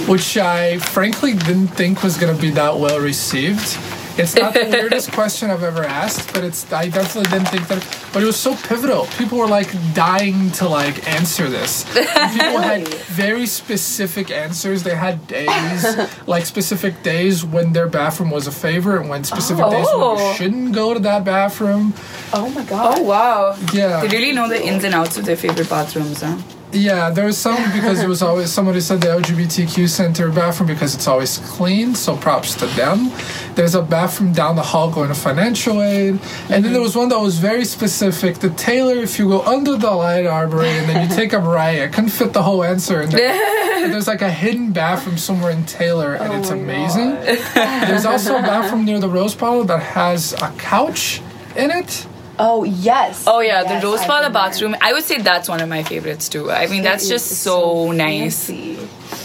Which 0.07 0.37
I 0.37 0.79
frankly 0.79 1.33
didn't 1.35 1.69
think 1.69 2.03
was 2.03 2.19
going 2.19 2.35
to 2.35 2.41
be 2.41 2.51
that 2.51 2.77
well 2.77 3.01
received. 3.01 3.79
It's 4.21 4.35
not 4.37 4.55
the 4.55 4.67
weirdest 4.71 5.13
question 5.19 5.51
I've 5.51 5.63
ever 5.63 5.83
asked, 5.85 6.33
but 6.35 6.45
it's 6.45 6.71
I 6.73 6.89
definitely 6.89 7.31
didn't 7.31 7.49
think 7.49 7.67
that. 7.69 7.81
But 8.13 8.23
it 8.23 8.27
was 8.27 8.37
so 8.37 8.55
pivotal. 8.55 9.07
People 9.19 9.39
were 9.39 9.47
like 9.47 9.71
dying 9.95 10.51
to 10.53 10.69
like 10.69 11.09
answer 11.09 11.49
this. 11.49 11.85
And 11.97 12.33
people 12.41 12.59
had 12.61 12.89
very 12.89 13.47
specific 13.47 14.31
answers. 14.31 14.83
They 14.83 14.95
had 14.95 15.27
days, 15.27 15.87
like 16.27 16.45
specific 16.47 17.03
days 17.03 17.45
when 17.45 17.73
their 17.73 17.89
bathroom 17.89 18.31
was 18.31 18.47
a 18.47 18.53
favorite, 18.53 19.01
and 19.01 19.09
when 19.11 19.25
specific 19.25 19.65
days 19.65 19.87
when 19.87 19.95
Oh. 20.03 20.31
you 20.31 20.37
shouldn't 20.37 20.73
go 20.73 20.93
to 20.95 21.01
that 21.01 21.25
bathroom. 21.25 21.95
Oh 22.33 22.49
my 22.51 22.65
god. 22.65 22.99
Oh 22.99 23.03
wow. 23.03 23.57
Yeah. 23.73 24.01
They 24.03 24.09
really 24.17 24.33
know 24.33 24.49
the 24.49 24.63
ins 24.63 24.85
and 24.85 24.95
outs 24.95 25.17
of 25.19 25.25
their 25.25 25.37
favorite 25.37 25.69
bathrooms, 25.71 26.23
huh? 26.23 26.37
Yeah, 26.73 27.11
there 27.11 27.27
was 27.27 27.37
some 27.37 27.57
because 27.73 28.01
it 28.01 28.09
was 28.09 28.23
always 28.23 28.51
somebody 28.51 28.81
said 28.81 29.01
the 29.01 29.09
LGBTQ 29.09 29.89
center 29.89 30.31
bathroom 30.31 30.69
because 30.69 30.95
it's 30.95 31.07
always 31.07 31.39
clean, 31.39 31.95
so 31.95 32.17
props 32.17 32.55
to 32.57 32.67
them. 32.67 33.11
There's 33.55 33.75
a 33.75 33.83
bathroom 33.83 34.33
down 34.33 34.57
the 34.57 34.63
hall 34.63 34.91
going 34.91 35.09
to 35.09 35.15
financial 35.15 35.83
aid, 35.83 36.11
and 36.11 36.21
then 36.21 36.63
mm-hmm. 36.63 36.73
there 36.73 36.83
was 36.83 36.97
one 36.97 37.09
that 37.09 37.19
was 37.19 37.39
very 37.39 37.65
specific. 37.65 38.37
The 38.37 38.51
Taylor, 38.51 38.97
if 38.97 39.19
you 39.19 39.29
go 39.29 39.43
under 39.43 39.77
the 39.77 39.91
light 39.91 40.27
arbory 40.27 40.69
and 40.69 40.89
then 40.89 41.09
you 41.09 41.17
take 41.21 41.33
a 41.33 41.39
right, 41.39 41.83
I 41.83 41.89
couldn't 41.89 42.11
fit 42.11 42.33
the 42.33 42.43
whole 42.43 42.63
answer 42.63 43.03
in 43.03 43.11
there. 43.11 43.89
There's 43.91 44.07
like 44.07 44.23
a 44.23 44.31
hidden 44.31 44.73
bathroom 44.73 45.19
somewhere 45.19 45.51
in 45.51 45.65
Taylor, 45.65 46.15
and 46.15 46.33
oh 46.33 46.39
it's 46.39 46.51
amazing. 46.51 47.13
There's 47.55 48.05
also 48.05 48.39
a 48.39 48.43
bathroom 48.43 48.85
near 48.85 49.01
the 49.01 49.09
Rose 49.09 49.35
Parlor 49.35 49.65
that 49.65 49.83
has 49.83 50.35
a 50.35 50.53
couch 50.59 51.21
in 51.57 51.71
it. 51.71 52.07
Oh 52.43 52.65
yes. 52.65 53.25
Oh 53.27 53.41
yeah, 53.41 53.63
Yes, 53.63 53.83
the 53.83 53.87
rose 53.87 54.01
I've 54.01 54.07
parlor 54.07 54.25
been 54.27 54.33
there. 54.33 54.43
bathroom. 54.51 54.77
I 54.81 54.93
would 54.95 55.05
say 55.05 55.19
that's 55.21 55.49
one 55.49 55.61
of 55.61 55.69
my 55.69 55.83
favorites 55.83 56.29
too. 56.29 56.51
I 56.51 56.67
mean, 56.69 56.83
that's 56.83 57.05
It 57.07 57.11
just 57.11 57.31
is 57.31 57.39
so, 57.39 57.93
nice. 57.93 58.49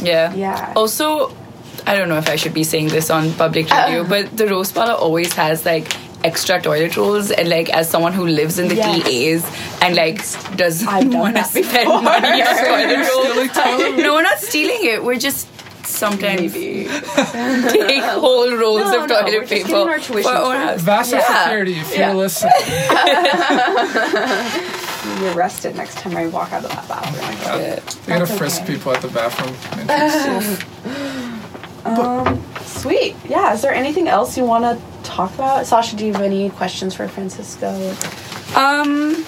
Yeah. 0.02 0.34
Yeah. 0.34 0.74
Also, 0.76 1.32
I 1.88 1.96
don't 1.98 2.10
know 2.10 2.18
if 2.18 2.28
I 2.30 2.36
should 2.36 2.54
be 2.54 2.64
saying 2.64 2.88
this 2.90 3.10
on 3.10 3.32
public 3.34 3.70
radio, 3.70 4.02
Uh. 4.02 4.10
but 4.14 4.36
the 4.36 4.48
rose 4.48 4.72
parlor 4.72 4.94
always 4.94 5.32
has 5.34 5.66
like 5.66 5.88
extra 6.24 6.60
toilet 6.60 6.98
rolls 6.98 7.30
and 7.32 7.48
like 7.48 7.70
as 7.70 7.88
someone 7.90 8.12
who 8.12 8.26
lives 8.26 8.58
in 8.60 8.68
the 8.68 8.76
Yes. 8.76 9.04
PAs 9.04 9.82
and 9.82 9.96
like 9.96 10.18
doesn't 10.58 11.14
want 11.14 11.36
to 11.38 11.44
spend 11.44 11.88
money 11.88 12.42
on 12.42 12.56
toilet 12.66 13.02
rolls. 13.10 13.98
no, 14.04 14.14
we're 14.16 14.24
not 14.24 14.40
stealing 14.40 14.80
it. 14.94 15.04
We're 15.04 15.20
just 15.30 15.48
sometimes 15.95 16.53
Maybe. 16.53 16.86
take 17.71 18.03
whole 18.03 18.51
rolls 18.56 18.81
No, 18.81 19.03
of 19.03 19.09
no, 19.09 19.15
toilet 19.21 19.33
we're 19.33 19.45
paper 19.47 19.68
getting 19.68 19.89
our 19.89 20.00
tuition 20.00 20.24
for 20.24 20.30
our 20.30 20.56
house. 20.57 20.81
Vassar 20.81 21.18
Yeah. 21.18 21.44
Security, 21.44 21.75
if 21.80 21.92
Yeah. 21.97 22.07
you're 22.12 22.15
listening. 22.15 22.51
You're 25.21 25.33
arrested 25.36 25.75
next 25.75 25.97
time 26.00 26.15
I 26.18 26.27
walk 26.27 26.51
out 26.51 26.63
of 26.65 26.71
that 26.71 26.88
bathroom. 26.88 27.59
Yeah. 27.62 27.80
They're 28.06 28.19
gonna 28.19 28.38
frisk 28.38 28.63
okay. 28.63 28.74
people 28.74 28.92
at 28.92 29.01
the 29.01 29.07
bathroom. 29.09 29.56
Um, 31.86 32.42
sweet. 32.63 33.15
Yeah. 33.30 33.53
Is 33.53 33.62
there 33.62 33.71
anything 33.71 34.07
else 34.07 34.36
you 34.36 34.44
want 34.44 34.63
to 34.63 34.81
talk 35.03 35.31
about, 35.36 35.68
Sasha? 35.68 35.95
Do 35.95 36.03
you 36.03 36.13
have 36.13 36.24
any 36.24 36.50
questions 36.50 36.95
for 36.95 37.07
Francisco? 37.07 37.69
Um. 38.56 39.24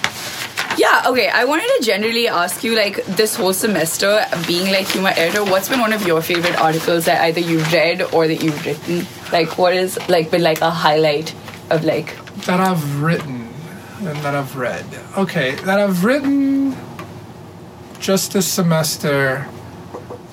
Yeah, 0.78 1.02
okay. 1.06 1.28
I 1.28 1.44
wanted 1.44 1.66
to 1.78 1.84
generally 1.84 2.28
ask 2.28 2.62
you, 2.62 2.76
like, 2.76 3.04
this 3.04 3.34
whole 3.34 3.52
semester, 3.52 4.24
being 4.46 4.70
like 4.70 4.86
humor 4.86 5.12
editor, 5.16 5.42
what's 5.44 5.68
been 5.68 5.80
one 5.80 5.92
of 5.92 6.06
your 6.06 6.22
favorite 6.22 6.56
articles 6.56 7.04
that 7.06 7.20
either 7.22 7.40
you've 7.40 7.72
read 7.72 8.00
or 8.14 8.28
that 8.28 8.42
you've 8.42 8.64
written? 8.64 9.04
Like, 9.32 9.58
what 9.58 9.74
is 9.74 9.98
like 10.08 10.30
been 10.30 10.42
like 10.42 10.60
a 10.60 10.70
highlight 10.70 11.34
of 11.70 11.84
like? 11.84 12.14
that 12.46 12.60
I've 12.60 13.02
written 13.02 13.48
and 13.98 14.16
that 14.18 14.34
I've 14.34 14.56
read. 14.56 14.86
Okay, 15.16 15.54
that 15.66 15.78
I've 15.78 16.04
written 16.04 16.76
just 17.98 18.32
this 18.32 18.46
semester. 18.46 19.46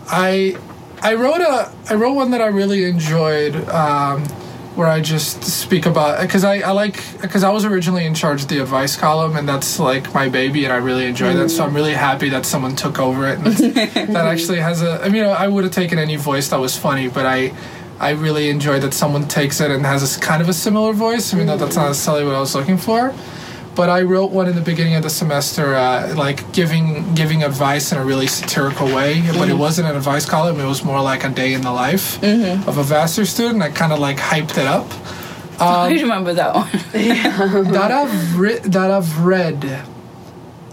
I 0.08 0.58
I 1.02 1.16
wrote 1.16 1.42
a 1.42 1.72
I 1.90 1.96
wrote 1.96 2.14
one 2.14 2.32
that 2.32 2.42
I 2.42 2.48
really 2.48 2.86
enjoyed. 2.86 3.56
Um, 3.70 4.24
where 4.76 4.88
I 4.88 5.00
just 5.00 5.44
speak 5.44 5.86
about 5.86 6.22
because 6.22 6.44
I, 6.44 6.60
I 6.60 6.72
like 6.72 7.02
because 7.22 7.44
I 7.44 7.50
was 7.50 7.64
originally 7.64 8.06
in 8.06 8.14
charge 8.14 8.44
of 8.44 8.50
the 8.50 8.60
advice 8.60 8.98
column 8.98 9.38
and 9.38 9.48
that's 9.48 9.80
like 9.80 10.14
my 10.14 10.28
baby 10.28 10.66
and 10.66 10.74
I 10.74 10.78
really 10.78 11.06
enjoy 11.06 11.34
that 11.34 11.50
so 11.50 11.64
I'm 11.64 11.72
mm. 11.72 11.76
really 11.76 11.94
happy 11.94 12.30
that 12.30 12.46
someone 12.46 12.76
took 12.76 13.00
over 13.00 13.28
it 13.28 13.40
and 13.40 13.48
that 14.16 14.26
actually 14.26 14.60
has 14.60 14.82
a 14.82 15.02
I 15.02 15.10
mean 15.10 15.24
I 15.24 15.48
would 15.48 15.64
have 15.64 15.74
taken 15.74 15.98
any 15.98 16.18
voice 16.18 16.50
that 16.50 16.60
was 16.60 16.78
funny 16.78 17.08
but 17.08 17.26
I 17.26 17.54
I 18.00 18.12
really 18.12 18.50
enjoy 18.50 18.80
that 18.82 18.94
someone 18.94 19.28
takes 19.28 19.62
it 19.62 19.72
and 19.72 19.86
has 19.86 20.18
a 20.18 20.20
kind 20.20 20.42
of 20.42 20.50
a 20.50 20.54
similar 20.54 20.92
voice 20.92 21.34
even 21.34 21.48
though 21.48 21.58
that's 21.58 21.78
not 21.78 21.88
necessarily 21.88 22.26
what 22.26 22.36
I 22.36 22.40
was 22.42 22.54
looking 22.54 22.78
for 22.78 23.14
but 23.76 23.90
I 23.90 24.02
wrote 24.04 24.32
one 24.32 24.48
in 24.48 24.56
the 24.56 24.62
beginning 24.62 24.96
of 24.96 25.04
the 25.04 25.10
semester, 25.10 25.76
uh, 25.76 26.16
like 26.16 26.52
giving 26.54 27.14
giving 27.14 27.44
advice 27.44 27.92
in 27.92 27.98
a 27.98 28.06
really 28.06 28.28
satirical 28.28 28.88
way. 28.88 29.22
But 29.34 29.50
it 29.50 29.58
wasn't 29.58 29.88
an 29.90 29.96
advice 29.96 30.26
column; 30.26 30.60
it 30.60 30.66
was 30.66 30.84
more 30.84 31.02
like 31.02 31.24
a 31.24 31.30
day 31.30 31.54
in 31.54 31.62
the 31.62 31.72
life 31.72 32.22
of 32.68 32.78
a 32.78 32.84
Vassar 32.84 33.26
student. 33.26 33.62
I 33.62 33.70
kind 33.70 33.92
of 33.92 34.00
like 34.00 34.18
hyped 34.18 34.58
it 34.58 34.68
up. 34.68 34.90
I 35.60 35.92
remember 35.94 36.34
that 36.34 36.54
one. 36.56 36.70
that 37.74 37.92
I've 37.92 38.40
re- 38.40 38.60
that 38.60 38.92
I've 38.92 39.20
read. 39.20 39.64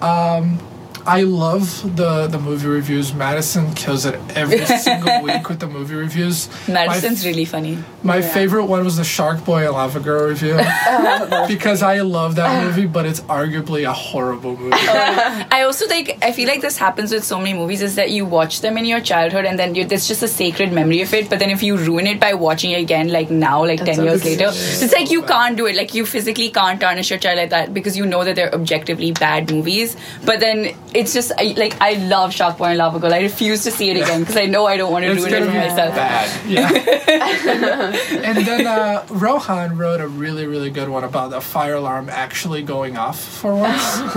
Um, 0.00 0.59
I 1.06 1.23
love 1.23 1.97
the 1.97 2.26
the 2.28 2.38
movie 2.38 2.68
reviews. 2.68 3.12
Madison 3.12 3.73
kills 3.75 4.06
it 4.06 4.14
every 4.37 4.64
single 4.78 5.23
week 5.23 5.49
with 5.49 5.59
the 5.61 5.66
movie 5.66 5.94
reviews. 5.94 6.49
Madison's 6.68 7.25
My, 7.25 7.30
really 7.30 7.44
funny. 7.44 7.78
my 8.02 8.23
favorite 8.23 8.66
one 8.66 8.85
was 8.85 8.97
the 8.97 9.04
Shark 9.04 9.44
Boy 9.44 9.64
and 9.66 9.73
Lava 9.73 10.00
Girl 10.00 10.28
review 10.28 10.56
oh, 10.59 11.44
because 11.49 11.82
I 11.82 12.00
love 12.00 12.37
that 12.37 12.64
movie, 12.64 12.87
but 12.87 13.04
it's 13.06 13.21
arguably 13.23 13.88
a 13.88 13.92
horrible 13.92 14.56
movie. 14.56 14.76
Oh, 14.94 15.47
I 15.50 15.62
also 15.62 15.87
like. 15.88 16.18
I 16.23 16.32
feel 16.32 16.49
like 16.49 16.61
this 16.61 16.76
happens 16.76 17.12
with 17.12 17.25
so 17.25 17.38
many 17.38 17.54
movies 17.54 17.82
is 17.82 17.94
that 17.97 18.11
you 18.11 18.25
watch 18.26 18.61
them 18.61 18.76
in 18.76 18.85
your 18.85 19.00
childhood 19.00 19.44
and 19.44 19.59
then 19.59 19.75
you, 19.75 19.85
there's 19.85 20.06
just 20.06 20.23
a 20.23 20.28
sacred 20.28 20.73
memory 20.73 21.00
of 21.02 21.12
it. 21.14 21.30
But 21.30 21.38
then 21.38 21.50
if 21.50 21.62
you 21.62 21.76
ruin 21.76 22.06
it 22.06 22.21
by 22.21 22.35
watching 22.35 22.73
it 22.73 22.80
again, 22.80 23.09
like 23.09 23.30
now, 23.30 23.64
like 23.64 23.85
ten 23.85 24.02
years 24.04 24.25
later, 24.25 24.49
it's 24.49 24.92
like 24.92 25.11
you 25.11 25.23
can't 25.23 25.56
do 25.56 25.66
it. 25.66 25.76
Like 25.76 25.94
you 25.94 26.04
physically 26.06 26.50
can't 26.50 26.80
tarnish 26.80 27.11
your 27.11 27.18
child 27.18 27.38
like 27.38 27.50
that 27.50 27.73
because 27.73 27.97
you 27.97 28.06
know 28.06 28.23
that 28.25 28.37
they're 28.37 28.54
objectively 28.54 29.12
bad 29.12 29.50
movies. 29.50 29.97
But 30.25 30.40
then 30.40 30.75
it's 30.95 31.13
just 31.13 31.33
I, 31.39 31.55
like 31.57 31.81
I 31.81 31.95
love 31.95 32.33
Shark 32.33 32.59
Boy 32.59 32.67
and 32.67 32.79
Lava 32.79 32.99
Girl. 32.99 33.13
I 33.13 33.21
refuse 33.21 33.65
to 33.65 33.71
see 33.71 33.91
it 33.91 33.97
again 33.97 34.21
because 34.21 34.37
I 34.37 34.47
know 34.47 34.67
I 34.67 34.77
don't 34.77 34.93
want 34.93 35.05
to 35.05 35.15
do 35.15 35.21
ruin 35.21 35.33
it 35.33 35.39
gonna 35.39 35.53
for 35.53 35.59
myself. 35.59 35.95
bad. 35.95 36.49
Yeah. 36.49 36.71
and 38.23 38.47
then 38.47 38.67
uh, 38.67 39.07
Rohan 39.11 39.77
wrote 39.77 40.01
a 40.01 40.09
really, 40.09 40.47
really 40.47 40.71
good 40.71 40.89
one 40.89 41.05
about 41.05 41.31
the 41.31 41.41
fire 41.41 41.75
alarm 41.75 42.09
actually 42.09 42.63
going 42.63 42.97
off 42.97 43.21
for 43.21 43.55
once. 43.55 44.01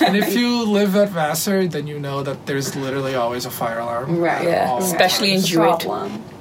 and 0.00 0.16
if 0.16 0.34
you 0.34 0.64
live 0.64 0.96
at 0.96 1.10
Vassar, 1.10 1.66
then 1.66 1.86
you 1.86 1.98
know 1.98 2.22
that 2.22 2.46
there's 2.46 2.74
literally 2.76 3.14
always 3.14 3.46
a 3.46 3.50
fire 3.50 3.78
alarm. 3.78 4.18
Right. 4.18 4.48
Yeah, 4.48 4.70
all 4.70 4.82
especially 4.82 5.32
in 5.32 5.38
It's 5.38 5.46
a 5.46 5.52
Jewett. 5.52 5.84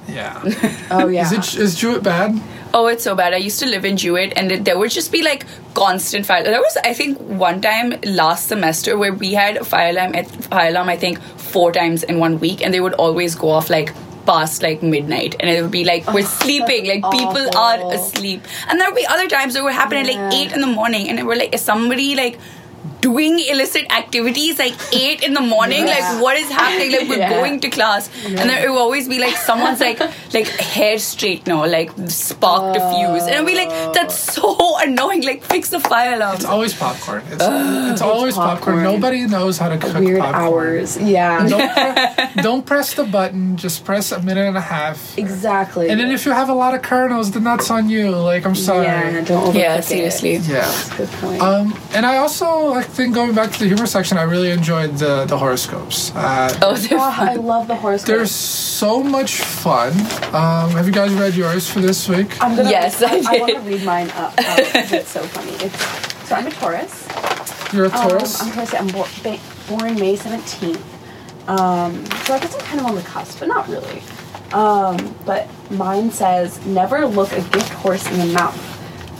Yeah. 0.07 0.41
Oh 0.91 1.07
yeah. 1.07 1.23
Is 1.23 1.31
it 1.31 1.59
is 1.59 1.75
Jewett 1.75 2.03
bad? 2.03 2.39
Oh, 2.75 2.87
it's 2.87 3.03
so 3.03 3.13
bad. 3.13 3.33
I 3.35 3.37
used 3.37 3.59
to 3.59 3.67
live 3.67 3.85
in 3.85 3.97
Jewett, 3.97 4.33
and 4.35 4.51
it, 4.51 4.65
there 4.65 4.79
would 4.79 4.89
just 4.89 5.11
be 5.11 5.21
like 5.21 5.45
constant 5.75 6.25
fire. 6.25 6.43
There 6.43 6.59
was, 6.59 6.75
I 6.83 6.93
think, 6.93 7.19
one 7.19 7.61
time 7.61 7.93
last 8.03 8.47
semester 8.47 8.97
where 8.97 9.13
we 9.13 9.33
had 9.33 9.57
a 9.57 9.63
fire 9.63 9.91
alarm 9.91 10.15
at 10.15 10.27
fire 10.45 10.69
alarm. 10.69 10.89
I 10.89 10.97
think 10.97 11.21
four 11.21 11.71
times 11.71 12.01
in 12.01 12.17
one 12.17 12.39
week, 12.39 12.63
and 12.63 12.73
they 12.73 12.79
would 12.79 12.95
always 12.95 13.35
go 13.35 13.49
off 13.49 13.69
like 13.69 13.93
past 14.25 14.63
like 14.63 14.81
midnight, 14.81 15.35
and 15.39 15.51
it 15.51 15.61
would 15.61 15.69
be 15.69 15.83
like 15.83 16.11
we're 16.11 16.25
sleeping, 16.41 16.87
like 16.87 17.03
people 17.11 17.47
are 17.55 17.93
asleep. 17.93 18.41
And 18.67 18.79
there 18.79 18.89
would 18.89 18.95
be 18.95 19.05
other 19.05 19.27
times 19.27 19.53
that 19.53 19.63
would 19.63 19.73
happen 19.73 19.97
at 19.99 20.07
like 20.07 20.33
eight 20.33 20.51
in 20.51 20.61
the 20.61 20.67
morning, 20.67 21.09
and 21.09 21.19
it 21.19 21.25
were 21.27 21.35
like 21.35 21.53
is 21.53 21.61
somebody 21.61 22.15
like 22.15 22.39
doing 23.03 23.35
illicit 23.51 23.85
activities 24.01 24.57
like 24.59 24.73
eight 24.93 25.23
in 25.27 25.33
the 25.33 25.41
morning 25.53 25.85
Yeah. 25.87 25.95
like 25.99 26.21
what 26.23 26.35
is 26.37 26.49
happening 26.49 26.91
like 26.95 27.07
we're 27.09 27.17
Yeah. 27.23 27.29
going 27.37 27.59
to 27.65 27.69
class 27.77 28.09
and 28.25 28.37
then 28.49 28.63
it 28.65 28.69
will 28.69 28.77
always 28.87 29.07
be 29.13 29.19
like 29.19 29.35
someone's 29.49 29.81
like 29.87 29.99
like 30.37 30.47
hair 30.73 30.95
straightener 30.95 31.69
like 31.77 31.89
spark 32.09 32.73
diffuse 32.75 33.23
and 33.23 33.33
it'll 33.35 33.45
be 33.53 33.55
like 33.63 33.69
that's 33.97 34.17
so 34.35 34.47
annoying 34.85 35.23
like 35.23 35.43
fix 35.53 35.69
the 35.75 35.79
fire 35.91 36.13
alarm 36.15 36.35
It's 36.35 36.45
always 36.45 36.73
popcorn. 36.73 37.21
It's, 37.33 37.43
it's 37.93 38.01
always 38.01 38.35
popcorn. 38.35 38.77
popcorn. 38.77 38.83
Nobody 38.83 39.21
knows 39.27 39.57
how 39.57 39.69
to 39.69 39.77
cook 39.77 39.95
Weird 39.99 40.19
popcorn. 40.21 40.43
hours. 40.45 40.97
Yeah. 40.97 41.47
Don't, 41.47 41.69
pre- 41.75 42.41
don't 42.47 42.65
press 42.65 42.93
the 42.99 43.03
button. 43.03 43.57
Just 43.57 43.83
press 43.85 44.11
a 44.11 44.21
minute 44.21 44.47
and 44.47 44.57
a 44.57 44.61
half. 44.75 45.17
Exactly. 45.17 45.89
And 45.89 45.99
then 45.99 46.09
if 46.11 46.25
you 46.25 46.31
have 46.31 46.49
a 46.49 46.53
lot 46.63 46.73
of 46.73 46.81
kernels, 46.81 47.31
then 47.31 47.43
that's 47.43 47.69
on 47.69 47.89
you. 47.89 48.11
Like 48.31 48.45
I'm 48.45 48.55
sorry. 48.55 48.85
yeah, 48.85 49.21
don't 49.21 49.43
overcook 49.47 49.59
yeah 49.63 49.75
it. 49.77 49.83
seriously 49.83 50.35
Yeah. 50.37 50.69
Good 50.97 51.09
point. 51.21 51.41
Um, 51.41 51.65
and 51.95 52.05
I 52.05 52.17
also, 52.17 52.73
I 52.73 52.83
think, 52.93 53.13
going 53.15 53.33
back 53.33 53.51
to 53.51 53.59
the 53.59 53.65
humor 53.67 53.85
section, 53.87 54.17
I 54.17 54.23
really 54.23 54.51
enjoyed 54.51 54.97
the 54.97 55.25
the 55.25 55.37
horoscopes. 55.37 56.11
Uh, 56.15 56.57
oh 56.61 56.75
they're 56.75 56.97
Oh, 56.99 57.01
I 57.31 57.35
love 57.35 57.67
the 57.67 57.75
horoscopes. 57.75 58.07
they're 58.07 58.25
so 58.25 59.03
much 59.03 59.41
fun. 59.41 59.91
Um, 60.33 60.71
have 60.77 60.85
you 60.85 60.91
guys 60.93 61.11
read 61.13 61.33
yours 61.35 61.69
for 61.69 61.79
this 61.79 62.07
week? 62.07 62.41
I'm 62.41 62.55
gonna, 62.55 62.69
Yes, 62.69 63.01
I 63.01 63.07
I, 63.15 63.19
did. 63.19 63.41
want 63.41 63.53
to 63.55 63.59
read 63.61 63.83
mine 63.83 64.09
up 64.11 64.35
because 64.35 64.91
it's 64.91 65.09
so 65.09 65.23
funny. 65.23 65.51
It's, 65.65 66.27
so 66.27 66.35
I'm 66.35 66.47
a 66.47 66.51
Taurus. 66.51 67.07
You're 67.73 67.85
a 67.85 67.89
Um, 67.89 68.09
Taurus. 68.09 68.41
I'm 68.41 68.51
Taurus. 68.51 68.73
I'm 68.73 68.87
bo- 68.87 69.07
ba- 69.23 69.39
born 69.67 69.95
May 69.99 70.15
17th. 70.15 70.79
Um, 71.49 72.05
so 72.25 72.33
I 72.35 72.39
guess 72.39 72.53
I'm 72.55 72.61
kind 72.61 72.79
of 72.79 72.85
on 72.85 72.95
the 72.95 73.01
cusp, 73.01 73.39
but 73.39 73.47
not 73.49 73.67
really. 73.67 74.01
Um, 74.53 75.15
but 75.25 75.47
mine 75.71 76.11
says, 76.11 76.63
"Never 76.65 77.05
look 77.07 77.31
a 77.33 77.41
gift 77.41 77.69
horse 77.69 78.05
in 78.11 78.19
the 78.19 78.33
mouth." 78.33 78.55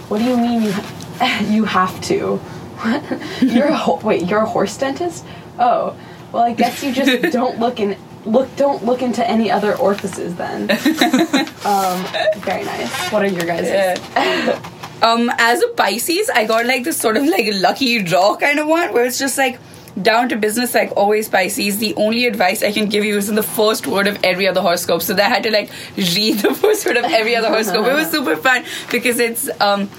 What 0.10 0.20
do 0.20 0.26
you 0.26 0.38
mean 0.38 0.62
you 0.62 0.74
you 1.50 1.66
have 1.66 2.00
to? 2.02 2.40
you're 3.42 3.68
a 3.68 3.76
ho- 3.76 4.00
wait. 4.04 4.28
You're 4.30 4.42
a 4.42 4.46
horse 4.46 4.78
dentist? 4.78 5.26
Oh, 5.60 5.96
well, 6.32 6.44
I 6.44 6.54
guess 6.54 6.84
you 6.84 6.92
just 6.94 7.32
don't 7.34 7.60
look 7.60 7.80
in 7.80 7.98
look. 8.26 8.54
Don't 8.56 8.84
look 8.86 9.02
into 9.02 9.28
any 9.28 9.52
other 9.52 9.76
orifices 9.78 10.36
then. 10.36 10.62
um, 11.66 12.04
very 12.42 12.64
nice. 12.66 13.12
What 13.12 13.24
are 13.24 13.28
your 13.28 13.46
guys'? 13.46 13.68
Yeah. 13.68 14.70
um 15.04 15.30
as 15.38 15.62
a 15.62 15.68
pisces 15.80 16.30
i 16.34 16.46
got 16.46 16.66
like 16.66 16.84
this 16.86 16.98
sort 16.98 17.18
of 17.18 17.26
like 17.26 17.46
lucky 17.56 18.02
draw 18.02 18.38
kind 18.38 18.58
of 18.58 18.68
one 18.68 18.94
where 18.94 19.04
it's 19.06 19.20
just 19.20 19.38
like 19.38 19.60
down 20.02 20.30
to 20.30 20.36
business 20.38 20.74
like 20.74 20.92
always 20.96 21.28
pisces 21.28 21.78
the 21.80 21.94
only 21.96 22.26
advice 22.26 22.64
i 22.64 22.72
can 22.72 22.88
give 22.88 23.04
you 23.04 23.18
is 23.18 23.28
in 23.28 23.36
the 23.36 23.44
first 23.44 23.86
word 23.86 24.08
of 24.08 24.18
every 24.24 24.48
other 24.48 24.62
horoscope 24.62 25.02
so 25.02 25.14
that 25.14 25.26
i 25.26 25.34
had 25.34 25.44
to 25.44 25.52
like 25.52 25.70
read 25.98 26.38
the 26.40 26.54
first 26.54 26.86
word 26.86 26.96
of 26.96 27.04
every 27.06 27.36
other 27.36 27.50
horoscope 27.50 27.86
it 27.86 27.94
was 27.94 28.10
super 28.10 28.38
fun 28.38 28.64
because 28.92 29.20
it's 29.20 29.50
um 29.60 29.90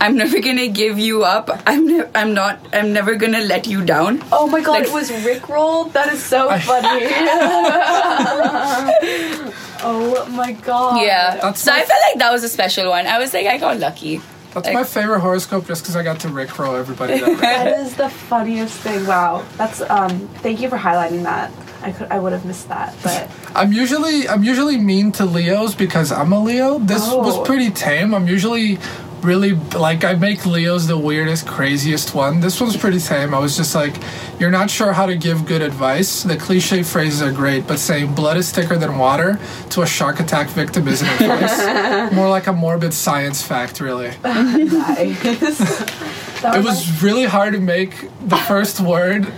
i'm 0.00 0.16
never 0.16 0.40
gonna 0.40 0.68
give 0.68 0.98
you 0.98 1.22
up 1.24 1.50
i'm 1.66 1.86
ne- 1.86 2.08
i'm 2.14 2.32
not 2.34 2.58
i'm 2.72 2.92
never 2.92 3.14
gonna 3.16 3.40
let 3.40 3.66
you 3.66 3.84
down 3.84 4.22
Oh 4.32 4.46
my 4.46 4.60
god, 4.60 4.72
Like- 4.72 4.86
it 4.88 4.92
was 4.92 5.10
Rickrolled? 5.10 5.92
That 5.92 6.12
is 6.12 6.22
so 6.22 6.48
funny. 6.70 7.04
oh 9.82 10.26
my 10.30 10.52
god. 10.52 11.02
yeah 11.02 11.36
That's 11.42 11.60
so 11.62 11.70
my- 11.70 11.78
i 11.78 11.84
felt 11.84 12.00
like 12.10 12.18
that 12.18 12.32
was 12.32 12.44
a 12.44 12.48
special 12.48 12.88
one 12.90 13.06
i 13.06 13.18
was 13.18 13.32
like 13.34 13.46
i 13.46 13.58
got 13.58 13.78
lucky 13.78 14.20
That's 14.54 14.66
like- 14.66 14.74
my 14.74 14.84
favorite 14.84 15.20
horoscope, 15.20 15.66
just 15.68 15.82
because 15.84 15.94
I 15.94 16.02
got 16.02 16.18
to 16.26 16.28
rickroll 16.28 16.74
everybody. 16.76 17.20
That. 17.20 17.38
That 17.46 17.66
is 17.86 17.94
the 17.94 18.08
funniest 18.10 18.74
thing. 18.82 19.06
Wow. 19.06 19.44
That's 19.56 19.78
um 19.96 20.10
thank 20.42 20.58
you 20.60 20.68
for 20.68 20.76
highlighting 20.76 21.22
that. 21.22 21.52
I 21.86 21.92
could 21.92 22.08
I 22.10 22.18
would 22.18 22.32
have 22.32 22.44
missed 22.44 22.66
that, 22.68 22.90
but 23.06 23.30
I'm 23.54 23.70
usually 23.72 24.26
I'm 24.28 24.42
usually 24.42 24.76
mean 24.76 25.12
to 25.18 25.24
Leos 25.24 25.76
because 25.76 26.10
I'm 26.10 26.32
a 26.32 26.40
Leo. 26.42 26.80
This 26.80 27.04
Oh. 27.06 27.22
was 27.22 27.38
pretty 27.46 27.70
tame. 27.70 28.10
I'm 28.12 28.26
usually 28.26 28.78
really 29.22 29.54
like 29.54 30.04
I 30.04 30.14
make 30.14 30.46
Leos 30.46 30.86
the 30.86 30.98
weirdest, 30.98 31.46
craziest 31.46 32.14
one. 32.14 32.40
This 32.40 32.60
one's 32.60 32.76
pretty 32.76 32.98
tame. 32.98 33.34
I 33.34 33.38
was 33.38 33.56
just 33.56 33.74
like, 33.74 33.94
you're 34.38 34.50
not 34.50 34.70
sure 34.70 34.92
how 34.92 35.06
to 35.06 35.16
give 35.16 35.46
good 35.46 35.62
advice. 35.62 36.22
The 36.22 36.36
cliche 36.36 36.82
phrases 36.82 37.22
are 37.22 37.32
great, 37.32 37.66
but 37.66 37.78
saying 37.78 38.14
blood 38.14 38.36
is 38.36 38.50
thicker 38.50 38.76
than 38.76 38.98
water 38.98 39.38
to 39.70 39.82
a 39.82 39.86
shark 39.86 40.20
attack 40.20 40.48
victim 40.48 40.88
isn't 40.88 41.08
advice. 41.20 42.12
More 42.12 42.28
like 42.28 42.46
a 42.46 42.52
morbid 42.52 42.94
science 42.94 43.42
fact, 43.42 43.80
really. 43.80 44.12
nice. 44.24 45.60
It 46.42 46.64
was 46.64 47.02
really 47.02 47.24
hard 47.24 47.52
to 47.52 47.60
make 47.60 48.08
the 48.26 48.36
first 48.36 48.80
word 48.80 49.30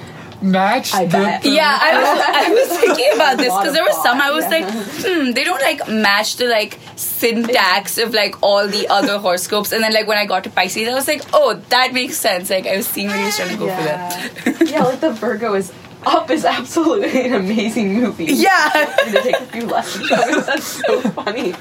match. 0.43 0.95
I 0.95 1.05
the- 1.07 1.19
bet. 1.19 1.45
Yeah, 1.45 1.79
I 1.81 1.99
was, 1.99 2.21
I 2.21 2.49
was 2.51 2.79
thinking 2.81 3.13
about 3.15 3.39
this 3.39 3.55
because 3.57 3.73
there 3.75 3.85
was 3.85 4.03
some 4.03 4.21
I 4.21 4.31
was 4.31 4.45
yeah. 4.45 4.51
like, 4.51 4.65
hmm, 4.71 5.31
they 5.33 5.45
don't 5.45 5.61
like 5.61 5.89
match 5.89 6.37
the 6.37 6.47
like 6.47 6.79
syntax 6.97 7.99
of 7.99 8.13
like 8.15 8.43
all 8.43 8.67
the 8.67 8.89
other 8.89 9.19
horoscopes, 9.19 9.73
and 9.73 9.83
then 9.83 9.93
like 9.93 10.07
when 10.07 10.19
I 10.19 10.27
got 10.27 10.45
to 10.45 10.51
Pisces, 10.51 10.89
I 10.89 10.95
was 10.95 11.09
like, 11.09 11.23
oh, 11.33 11.55
that 11.71 11.93
makes 11.93 12.17
sense. 12.17 12.51
Like 12.51 12.67
I 12.67 12.77
was 12.77 12.87
seeing 12.87 13.09
where 13.09 13.19
he 13.19 13.25
was 13.25 13.37
trying 13.37 13.51
to 13.51 13.57
go 13.57 13.69
for 13.69 13.83
that. 13.83 14.71
yeah, 14.71 14.85
like 14.85 15.01
the 15.01 15.13
Virgo 15.13 15.55
is 15.55 15.73
up 16.05 16.31
is 16.31 16.45
absolutely 16.45 17.27
an 17.27 17.35
amazing 17.35 17.95
movie. 17.95 18.27
Yeah. 18.27 18.71
I'm 18.75 19.13
gonna 19.13 19.23
take 19.23 19.41
a 19.41 19.47
few 19.47 19.67
lessons 19.67 20.09
from 20.09 20.19
it. 20.19 20.47
That's 20.47 20.65
so 20.65 21.01
funny. 21.01 21.55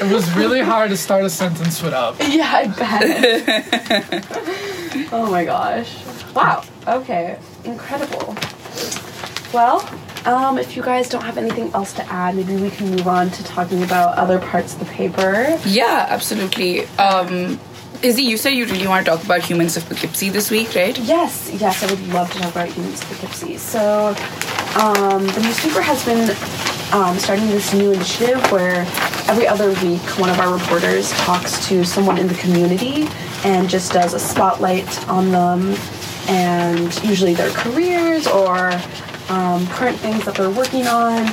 It 0.00 0.12
was 0.12 0.30
really 0.34 0.60
hard 0.60 0.90
to 0.90 0.96
start 0.96 1.24
a 1.24 1.30
sentence 1.30 1.82
with 1.82 1.92
up. 1.92 2.16
Yeah, 2.20 2.50
I 2.52 2.66
bet. 2.68 4.28
oh 5.12 5.28
my 5.30 5.44
gosh. 5.44 5.96
Wow. 6.34 6.62
Okay. 6.86 7.38
Incredible. 7.68 8.34
Well, 9.52 9.86
um, 10.24 10.58
if 10.58 10.74
you 10.74 10.82
guys 10.82 11.08
don't 11.08 11.22
have 11.22 11.36
anything 11.36 11.70
else 11.74 11.92
to 11.94 12.04
add, 12.12 12.34
maybe 12.34 12.56
we 12.56 12.70
can 12.70 12.90
move 12.90 13.06
on 13.06 13.30
to 13.30 13.44
talking 13.44 13.82
about 13.82 14.16
other 14.16 14.38
parts 14.38 14.72
of 14.72 14.78
the 14.80 14.86
paper. 14.86 15.58
Yeah, 15.66 16.06
absolutely. 16.08 16.86
Um, 16.96 17.60
Izzy, 18.02 18.22
you 18.22 18.36
said 18.36 18.50
you 18.50 18.64
really 18.64 18.86
want 18.86 19.04
to 19.04 19.10
talk 19.10 19.22
about 19.22 19.42
humans 19.42 19.76
of 19.76 19.86
Poughkeepsie 19.86 20.30
this 20.30 20.50
week, 20.50 20.74
right? 20.74 20.98
Yes, 20.98 21.50
yes, 21.60 21.82
I 21.82 21.90
would 21.90 22.08
love 22.08 22.32
to 22.32 22.38
talk 22.38 22.52
about 22.52 22.68
humans 22.68 23.02
of 23.02 23.08
Poughkeepsie. 23.08 23.58
So, 23.58 24.14
um, 24.80 25.26
the 25.26 25.40
newspaper 25.42 25.82
has 25.82 26.04
been 26.04 26.30
um, 26.92 27.18
starting 27.18 27.48
this 27.48 27.74
new 27.74 27.92
initiative 27.92 28.40
where 28.50 28.86
every 29.28 29.46
other 29.46 29.70
week 29.84 30.00
one 30.18 30.30
of 30.30 30.38
our 30.38 30.52
reporters 30.52 31.10
talks 31.12 31.66
to 31.68 31.84
someone 31.84 32.16
in 32.16 32.28
the 32.28 32.34
community 32.34 33.08
and 33.44 33.68
just 33.68 33.92
does 33.92 34.14
a 34.14 34.18
spotlight 34.18 35.08
on 35.08 35.30
them 35.30 35.74
and 36.28 37.02
usually 37.04 37.34
their 37.34 37.50
careers 37.50 38.26
or 38.26 38.72
um, 39.28 39.66
current 39.68 39.96
things 39.98 40.24
that 40.24 40.34
they're 40.34 40.50
working 40.50 40.86
on. 40.86 41.26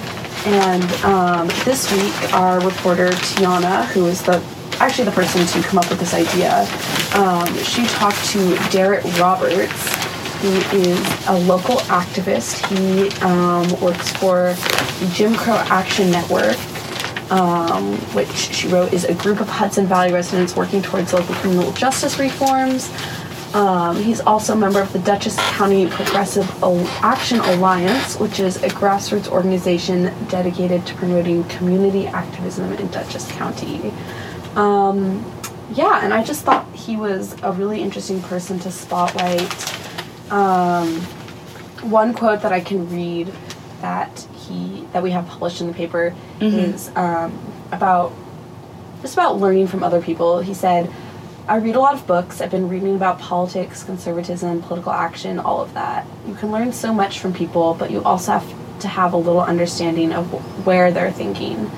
And 0.46 0.84
um, 1.04 1.48
this 1.66 1.92
week, 1.92 2.34
our 2.34 2.60
reporter 2.62 3.10
Tiana, 3.10 3.86
who 3.86 4.06
is 4.06 4.22
the 4.22 4.44
actually 4.80 5.06
the 5.06 5.12
person 5.12 5.46
to 5.46 5.68
come 5.68 5.80
up 5.80 5.90
with 5.90 6.00
this 6.00 6.14
idea, 6.14 6.68
um, 7.16 7.48
she 7.64 7.86
talked 7.88 8.24
to 8.26 8.56
Derek 8.72 9.04
Roberts, 9.18 9.96
who 10.42 10.52
is 10.78 11.28
a 11.28 11.40
local 11.40 11.78
activist. 11.88 12.66
He 12.68 13.10
um, 13.22 13.68
works 13.82 14.12
for 14.18 14.54
Jim 15.14 15.34
Crow 15.36 15.56
Action 15.56 16.12
Network, 16.12 16.58
um, 17.32 17.96
which 18.14 18.30
she 18.30 18.68
wrote 18.68 18.94
is 18.94 19.06
a 19.06 19.14
group 19.16 19.40
of 19.40 19.48
Hudson 19.48 19.88
Valley 19.88 20.14
residents 20.14 20.56
working 20.56 20.82
towards 20.82 21.14
local 21.14 21.34
criminal 21.36 21.72
justice 21.72 22.20
reforms. 22.20 22.92
Um, 23.56 23.96
he's 23.96 24.20
also 24.20 24.52
a 24.52 24.56
member 24.58 24.82
of 24.82 24.92
the 24.92 25.00
Dutchess 25.00 25.38
County 25.54 25.88
Progressive 25.88 26.46
Action 26.62 27.40
Alliance, 27.40 28.20
which 28.20 28.42
is 28.42 28.58
a 28.58 28.68
grassroots 28.68 29.30
organization 29.30 30.14
dedicated 30.28 30.86
to 30.88 30.94
promoting 30.96 31.46
community 31.46 32.06
activism 32.06 32.74
in 32.74 32.88
Dutchess 32.90 33.32
County. 33.32 33.94
Um, 34.58 35.24
yeah, 35.72 36.04
and 36.04 36.14
I 36.14 36.22
just 36.22 36.44
thought 36.44 36.70
he 36.76 36.98
was 36.98 37.42
a 37.44 37.54
really 37.54 37.82
interesting 37.82 38.22
person 38.24 38.60
to 38.60 38.72
spotlight. 38.72 39.50
Um, 40.30 41.00
one 41.82 42.14
quote 42.14 42.42
that 42.42 42.52
I 42.52 42.60
can 42.60 42.90
read 42.90 43.32
that 43.80 44.28
he 44.34 44.86
that 44.92 45.02
we 45.02 45.12
have 45.12 45.28
published 45.28 45.62
in 45.62 45.68
the 45.68 45.74
paper 45.74 46.14
is 46.42 46.92
um, 46.98 47.40
about 47.72 48.12
just 49.02 49.14
about 49.14 49.38
learning 49.38 49.68
from 49.68 49.82
other 49.82 50.02
people. 50.02 50.40
He 50.42 50.54
said, 50.54 50.92
I 51.48 51.58
read 51.58 51.76
a 51.76 51.80
lot 51.80 51.94
of 51.94 52.08
books. 52.08 52.42
I've 52.42 52.50
been 52.50 52.70
reading 52.70 52.96
about 52.96 53.20
politics, 53.20 53.84
conservatism, 53.84 54.64
political 54.64 54.92
action, 54.92 55.38
all 55.38 55.62
of 55.62 55.76
that. 55.76 56.08
You 56.28 56.34
can 56.34 56.52
learn 56.52 56.74
so 56.74 56.92
much 56.92 57.20
from 57.20 57.34
people, 57.34 57.76
but 57.76 57.92
you 57.92 58.04
also 58.04 58.32
have 58.32 58.80
to 58.80 58.88
have 58.88 59.14
a 59.14 59.18
little 59.18 59.42
understanding 59.42 60.12
of 60.12 60.26
where 60.66 60.92
they're 60.92 61.12
thinking. 61.12 61.70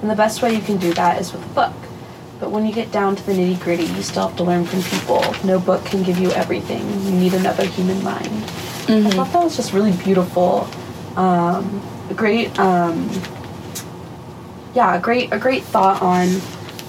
And 0.00 0.10
the 0.10 0.16
best 0.16 0.42
way 0.42 0.52
you 0.52 0.60
can 0.60 0.76
do 0.76 0.92
that 0.94 1.20
is 1.20 1.32
with 1.32 1.44
a 1.44 1.54
book. 1.54 1.72
But 2.40 2.50
when 2.50 2.66
you 2.66 2.74
get 2.74 2.90
down 2.90 3.14
to 3.14 3.24
the 3.24 3.32
nitty 3.32 3.62
gritty, 3.62 3.84
you 3.84 4.02
still 4.02 4.26
have 4.26 4.36
to 4.38 4.42
learn 4.42 4.64
from 4.64 4.82
people. 4.82 5.22
No 5.44 5.60
book 5.60 5.84
can 5.84 6.02
give 6.02 6.18
you 6.18 6.32
everything. 6.32 6.82
You 7.04 7.12
need 7.12 7.34
another 7.34 7.64
human 7.64 8.02
mind. 8.02 8.26
I 9.20 9.24
thought 9.24 9.32
that 9.32 9.44
was 9.44 9.56
just 9.56 9.72
really 9.72 9.92
beautiful. 9.92 10.68
Um, 11.14 11.80
a 12.10 12.14
great, 12.14 12.58
um, 12.58 13.08
yeah, 14.74 14.96
a 14.96 15.00
great, 15.00 15.32
a 15.32 15.38
great 15.38 15.62
thought 15.62 16.02
on 16.02 16.26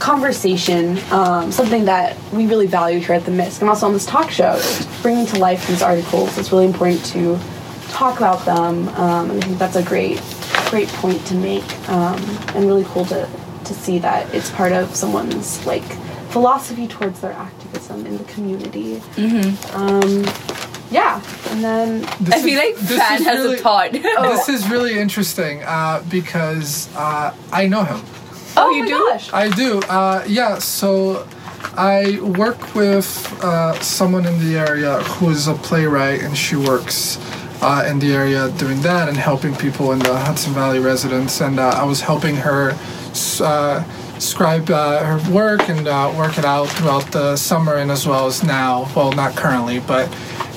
conversation. 0.03 0.99
Um, 1.11 1.49
something 1.51 1.85
that 1.85 2.17
we 2.33 2.45
really 2.45 2.67
value 2.67 2.99
here 2.99 3.15
at 3.15 3.23
the 3.23 3.31
Misc, 3.31 3.61
and 3.61 3.69
also 3.69 3.85
on 3.87 3.93
this 3.93 4.05
talk 4.05 4.29
show, 4.29 4.59
bringing 5.01 5.25
to 5.27 5.39
life 5.39 5.65
these 5.67 5.81
articles. 5.81 6.37
It's 6.37 6.51
really 6.51 6.65
important 6.65 7.03
to 7.15 7.39
talk 7.87 8.17
about 8.17 8.43
them, 8.45 8.89
um, 8.89 9.31
and 9.31 9.41
I 9.41 9.47
think 9.47 9.57
that's 9.59 9.77
a 9.77 9.83
great, 9.83 10.21
great 10.69 10.89
point 10.89 11.25
to 11.27 11.35
make, 11.35 11.63
um, 11.89 12.19
and 12.53 12.65
really 12.67 12.83
cool 12.85 13.05
to 13.05 13.29
to 13.63 13.73
see 13.73 13.97
that 13.99 14.21
it's 14.35 14.51
part 14.51 14.73
of 14.73 14.93
someone's 14.93 15.65
like 15.65 15.85
philosophy 16.31 16.85
towards 16.85 17.21
their 17.21 17.31
activism 17.31 18.05
in 18.05 18.17
the 18.17 18.25
community. 18.25 19.01
Um, 19.73 20.25
yeah, 20.91 21.21
and 21.49 21.63
then 21.63 22.01
This 22.19 22.35
I 22.35 22.41
feel 22.41 22.59
is- 22.59 22.65
like 22.65 22.75
this 22.89 22.97
Fan 22.99 23.23
has 23.23 23.37
really- 23.39 23.55
a 23.55 23.61
thought. 23.61 23.91
This 23.93 24.49
is 24.49 24.69
really 24.69 24.99
interesting 24.99 25.63
uh, 25.63 26.03
because 26.09 26.89
uh, 26.97 27.33
I 27.53 27.67
know 27.67 27.83
him. 27.85 28.01
Oh, 28.55 28.71
my 28.71 28.77
you 28.77 28.85
do? 28.85 29.09
Gosh. 29.11 29.33
I 29.33 29.49
do. 29.49 29.79
Uh, 29.81 30.23
yeah, 30.27 30.59
so 30.59 31.27
I 31.75 32.19
work 32.37 32.75
with 32.75 33.07
uh, 33.43 33.79
someone 33.81 34.25
in 34.25 34.39
the 34.39 34.57
area 34.57 34.99
who 35.03 35.29
is 35.29 35.47
a 35.47 35.55
playwright, 35.55 36.21
and 36.21 36.37
she 36.37 36.55
works 36.55 37.17
uh, 37.61 37.85
in 37.89 37.99
the 37.99 38.13
area 38.13 38.49
doing 38.57 38.81
that 38.81 39.07
and 39.07 39.17
helping 39.17 39.55
people 39.55 39.91
in 39.93 39.99
the 39.99 40.15
Hudson 40.15 40.53
Valley 40.53 40.79
residents. 40.79 41.41
And 41.41 41.59
uh, 41.59 41.69
I 41.69 41.83
was 41.83 42.01
helping 42.01 42.35
her 42.35 42.77
uh, 43.41 43.83
scribe 44.19 44.69
uh, 44.69 45.03
her 45.03 45.31
work 45.31 45.69
and 45.69 45.87
uh, 45.87 46.13
work 46.17 46.37
it 46.37 46.45
out 46.45 46.67
throughout 46.69 47.11
the 47.11 47.35
summer 47.35 47.75
and 47.75 47.89
as 47.89 48.05
well 48.05 48.27
as 48.27 48.43
now. 48.43 48.89
Well, 48.95 49.11
not 49.11 49.35
currently, 49.35 49.79
but. 49.79 50.13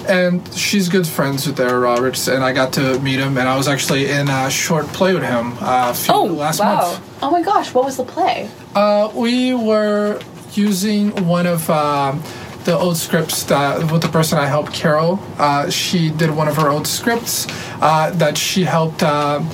And 0.09 0.47
she's 0.55 0.89
good 0.89 1.07
friends 1.07 1.47
with 1.47 1.59
Eric 1.59 1.83
Roberts, 1.83 2.29
and 2.29 2.45
I 2.45 2.53
got 2.53 2.73
to 2.75 2.99
meet 3.01 3.19
him, 3.19 3.37
and 3.39 3.49
I 3.49 3.57
was 3.57 3.67
actually 3.69 4.09
in 4.11 4.29
a 4.29 4.49
short 4.51 4.87
play 4.89 5.15
with 5.15 5.25
him 5.25 5.53
uh, 5.61 5.91
a 5.91 5.95
few, 5.95 6.15
Oh, 6.15 6.25
last 6.25 6.61
wow. 6.61 6.77
month. 6.93 7.19
oh 7.23 7.31
my 7.31 7.43
gosh, 7.43 7.75
what 7.75 7.85
was 7.85 7.97
the 7.97 8.05
play? 8.05 8.49
Uh, 8.75 9.11
we 9.15 9.53
were 9.55 10.21
using 10.55 11.11
one 11.27 11.47
of 11.47 11.69
um, 11.71 12.23
the 12.65 12.77
old 12.77 12.97
scripts 12.97 13.43
that 13.45 13.91
with 13.91 14.03
the 14.03 14.09
person 14.09 14.39
I 14.39 14.47
helped, 14.47 14.73
Carol. 14.73 15.19
Uh, 15.39 15.71
she 15.71 16.11
did 16.11 16.31
one 16.31 16.47
of 16.49 16.57
her 16.57 16.69
old 16.69 16.87
scripts 16.87 17.47
uh, 17.83 18.11
that 18.13 18.39
she 18.39 18.63
helped 18.65 19.03
um 19.03 19.45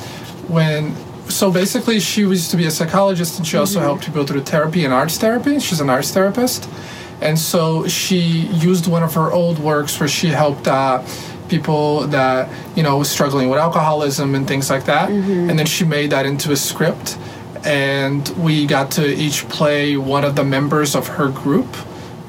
when. 0.49 0.95
So 1.29 1.51
basically, 1.51 1.99
she 1.99 2.21
used 2.23 2.51
to 2.51 2.59
be 2.59 2.67
a 2.67 2.71
psychologist, 2.71 3.39
and 3.39 3.47
she 3.47 3.57
also 3.57 3.81
helped 3.81 4.05
people 4.05 4.27
through 4.27 4.43
therapy 4.43 4.85
and 4.85 4.93
arts 4.93 5.17
therapy. 5.17 5.59
She's 5.61 5.81
an 5.81 5.89
arts 5.89 6.11
therapist, 6.11 6.69
and 7.23 7.39
so 7.39 7.87
she 7.87 8.19
used 8.71 8.87
one 8.87 9.03
of 9.03 9.15
her 9.15 9.33
old 9.33 9.59
works 9.59 9.99
where 9.99 10.09
she 10.09 10.29
helped. 10.29 10.67
Uh, 10.69 11.03
people 11.53 12.07
that 12.07 12.49
you 12.75 12.83
know 12.83 12.97
was 12.97 13.11
struggling 13.11 13.51
with 13.51 13.59
alcoholism 13.59 14.35
and 14.35 14.49
things 14.49 14.71
like 14.71 14.87
that. 14.87 15.11
And 15.51 15.59
then 15.59 15.67
she 15.67 15.85
made 15.85 16.09
that 16.11 16.25
into 16.25 16.51
a 16.51 16.57
script. 16.57 17.19
And 17.65 18.27
we 18.39 18.67
got 18.67 18.91
to 18.93 19.07
each 19.07 19.47
play 19.49 19.97
one 19.99 20.25
of 20.25 20.35
the 20.35 20.45
members 20.45 20.97
of 20.97 21.07
her 21.09 21.29
group 21.29 21.69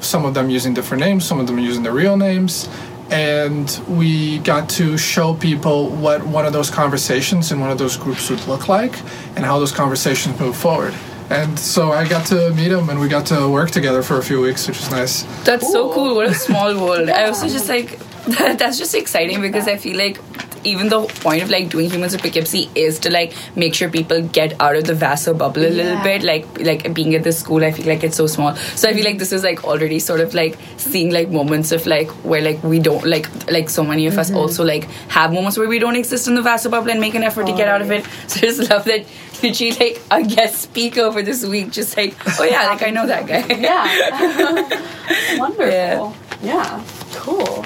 some 0.00 0.26
of 0.26 0.34
them 0.34 0.50
using 0.50 0.74
different 0.74 1.00
names 1.00 1.24
some 1.24 1.40
of 1.40 1.46
them 1.46 1.58
using 1.58 1.82
their 1.82 1.92
real 1.92 2.16
names. 2.16 2.68
And 3.10 3.66
we 3.88 4.38
got 4.38 4.68
to 4.70 4.96
show 4.98 5.34
people 5.34 5.90
what 5.90 6.24
one 6.26 6.46
of 6.46 6.52
those 6.52 6.70
conversations 6.70 7.52
in 7.52 7.60
one 7.60 7.70
of 7.70 7.78
those 7.78 7.96
groups 7.96 8.30
would 8.30 8.46
look 8.46 8.68
like 8.68 8.94
and 9.36 9.44
how 9.44 9.58
those 9.58 9.72
conversations 9.72 10.38
move 10.38 10.56
forward 10.56 10.94
and 11.30 11.58
so 11.58 11.92
i 11.92 12.06
got 12.06 12.26
to 12.26 12.50
meet 12.54 12.70
him 12.70 12.88
and 12.90 13.00
we 13.00 13.08
got 13.08 13.26
to 13.26 13.48
work 13.48 13.70
together 13.70 14.02
for 14.02 14.18
a 14.18 14.22
few 14.22 14.40
weeks 14.40 14.66
which 14.68 14.78
was 14.78 14.90
nice 14.90 15.22
That's 15.44 15.70
so 15.72 15.84
Cool. 15.84 15.94
cool. 15.94 16.14
What 16.16 16.26
a 16.26 16.34
small 16.34 16.74
world. 16.74 17.08
I 17.08 17.24
also 17.26 17.48
just 17.48 17.68
like 17.68 17.98
that's 18.26 18.78
just 18.78 18.94
exciting 18.94 19.40
because 19.42 19.68
I 19.68 19.76
feel 19.76 19.98
like 19.98 20.18
even 20.64 20.88
the 20.88 21.00
point 21.02 21.42
of 21.42 21.50
like 21.50 21.68
doing 21.68 21.90
humans 21.90 22.14
of 22.14 22.22
Poughkeepsie 22.22 22.70
is 22.74 22.98
to 23.00 23.10
like 23.10 23.34
make 23.54 23.74
sure 23.74 23.90
people 23.90 24.22
get 24.22 24.58
out 24.62 24.76
of 24.76 24.84
the 24.84 24.94
Vassar 24.94 25.34
bubble 25.34 25.62
a 25.62 25.68
little 25.68 26.02
bit. 26.02 26.22
Like 26.22 26.46
like 26.60 26.94
being 26.94 27.14
at 27.14 27.22
this 27.22 27.38
school, 27.38 27.62
I 27.62 27.70
feel 27.70 27.86
like 27.86 28.02
it's 28.02 28.16
so 28.16 28.26
small. 28.26 28.56
So 28.56 28.88
I 28.88 28.94
feel 28.94 29.04
like 29.04 29.18
this 29.18 29.32
is 29.32 29.44
like 29.44 29.64
already 29.64 29.98
sort 29.98 30.20
of 30.20 30.32
like 30.32 30.56
seeing 30.78 31.12
like 31.12 31.28
moments 31.28 31.70
of 31.70 31.86
like 31.86 32.08
where 32.24 32.40
like 32.40 32.62
we 32.62 32.78
don't 32.78 33.04
like 33.04 33.28
like 33.50 33.68
so 33.68 33.84
many 33.84 34.06
of 34.06 34.16
us 34.16 34.28
mm-hmm. 34.28 34.38
also 34.38 34.64
like 34.64 34.84
have 35.08 35.32
moments 35.32 35.58
where 35.58 35.68
we 35.68 35.78
don't 35.78 35.96
exist 35.96 36.26
in 36.26 36.34
the 36.34 36.42
Vassar 36.42 36.70
bubble 36.70 36.90
and 36.90 37.00
make 37.00 37.14
an 37.14 37.22
effort 37.22 37.46
to 37.46 37.52
get 37.52 37.68
out 37.68 37.82
of 37.82 37.90
it. 37.90 38.06
So 38.28 38.38
I 38.38 38.50
just 38.50 38.70
love 38.70 38.84
that 38.86 39.04
she 39.52 39.72
like 39.72 40.00
a 40.10 40.22
guest 40.22 40.60
speaker 40.62 41.10
for 41.12 41.22
this 41.22 41.44
week, 41.44 41.70
just 41.70 41.96
like 41.96 42.16
oh 42.40 42.44
yeah, 42.44 42.68
like 42.68 42.82
I 42.82 42.90
know 42.90 43.06
that 43.06 43.26
guy. 43.26 43.44
Yeah. 43.54 45.38
Wonderful. 45.38 46.14
Yeah. 46.42 46.84
Cool. 47.14 47.64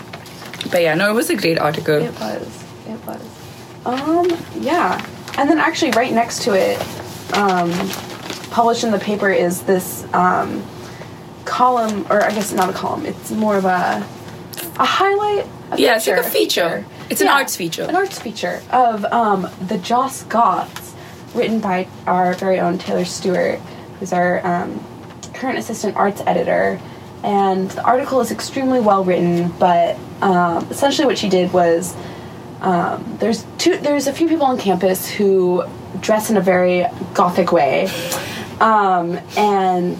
But 0.71 0.83
yeah, 0.83 0.95
no, 0.95 1.11
it 1.11 1.15
was 1.15 1.31
a 1.31 1.37
great 1.37 1.59
article. 1.59 1.97
It 1.97 2.13
was. 2.21 2.65
It 2.87 3.07
was. 3.07 3.87
Um, 3.87 4.29
yeah. 4.63 5.05
And 5.39 5.49
then 5.49 5.59
actually 5.59 5.93
right 5.93 6.13
next 6.13 6.43
to 6.43 6.55
it, 6.55 6.79
um, 7.37 7.71
published 8.51 8.85
in 8.85 8.91
the 8.91 8.99
paper 8.99 9.31
is 9.31 9.63
this 9.63 10.05
um, 10.13 10.65
column, 11.45 12.07
or 12.11 12.23
I 12.23 12.31
guess 12.31 12.53
not 12.53 12.69
a 12.69 12.73
column, 12.73 13.07
it's 13.07 13.31
more 13.31 13.57
of 13.57 13.65
a 13.65 14.07
a 14.79 14.85
highlight. 14.85 15.47
A 15.73 15.81
Yeah, 15.81 15.97
it's 15.97 16.07
like 16.07 16.19
a 16.19 16.23
feature. 16.23 16.85
It's 17.11 17.21
an 17.21 17.29
arts 17.29 17.57
feature. 17.57 17.85
An 17.85 17.97
arts 17.97 18.19
feature 18.19 18.63
of 18.71 19.05
um, 19.07 19.49
the 19.67 19.79
Joss 19.79 20.25
Goths, 20.25 20.88
written 21.35 21.61
by 21.61 21.89
our 22.07 22.35
very 22.35 22.61
own 22.61 22.79
Taylor 22.79 23.05
Stewart, 23.05 23.59
who's 23.99 24.13
our 24.13 24.45
um, 24.47 24.85
current 25.35 25.59
assistant 25.59 25.97
arts 25.97 26.23
editor. 26.27 26.81
And 27.23 27.71
the 27.71 27.83
article 27.83 28.21
is 28.21 28.31
extremely 28.31 28.81
well 28.81 29.05
written, 29.05 29.49
but 29.59 29.97
um, 30.23 30.67
essentially 30.71 31.07
what 31.07 31.19
she 31.19 31.29
did 31.29 31.53
was 31.53 31.97
um, 32.61 33.17
there's 33.21 33.45
two 33.57 33.77
there's 33.79 34.07
a 34.07 34.13
few 34.13 34.29
people 34.29 34.47
on 34.47 34.59
campus 34.59 35.09
who 35.09 35.65
dress 36.01 36.31
in 36.31 36.37
a 36.37 36.41
very 36.41 36.87
gothic 37.15 37.53
way, 37.53 37.89
um, 38.61 39.19
and 39.37 39.97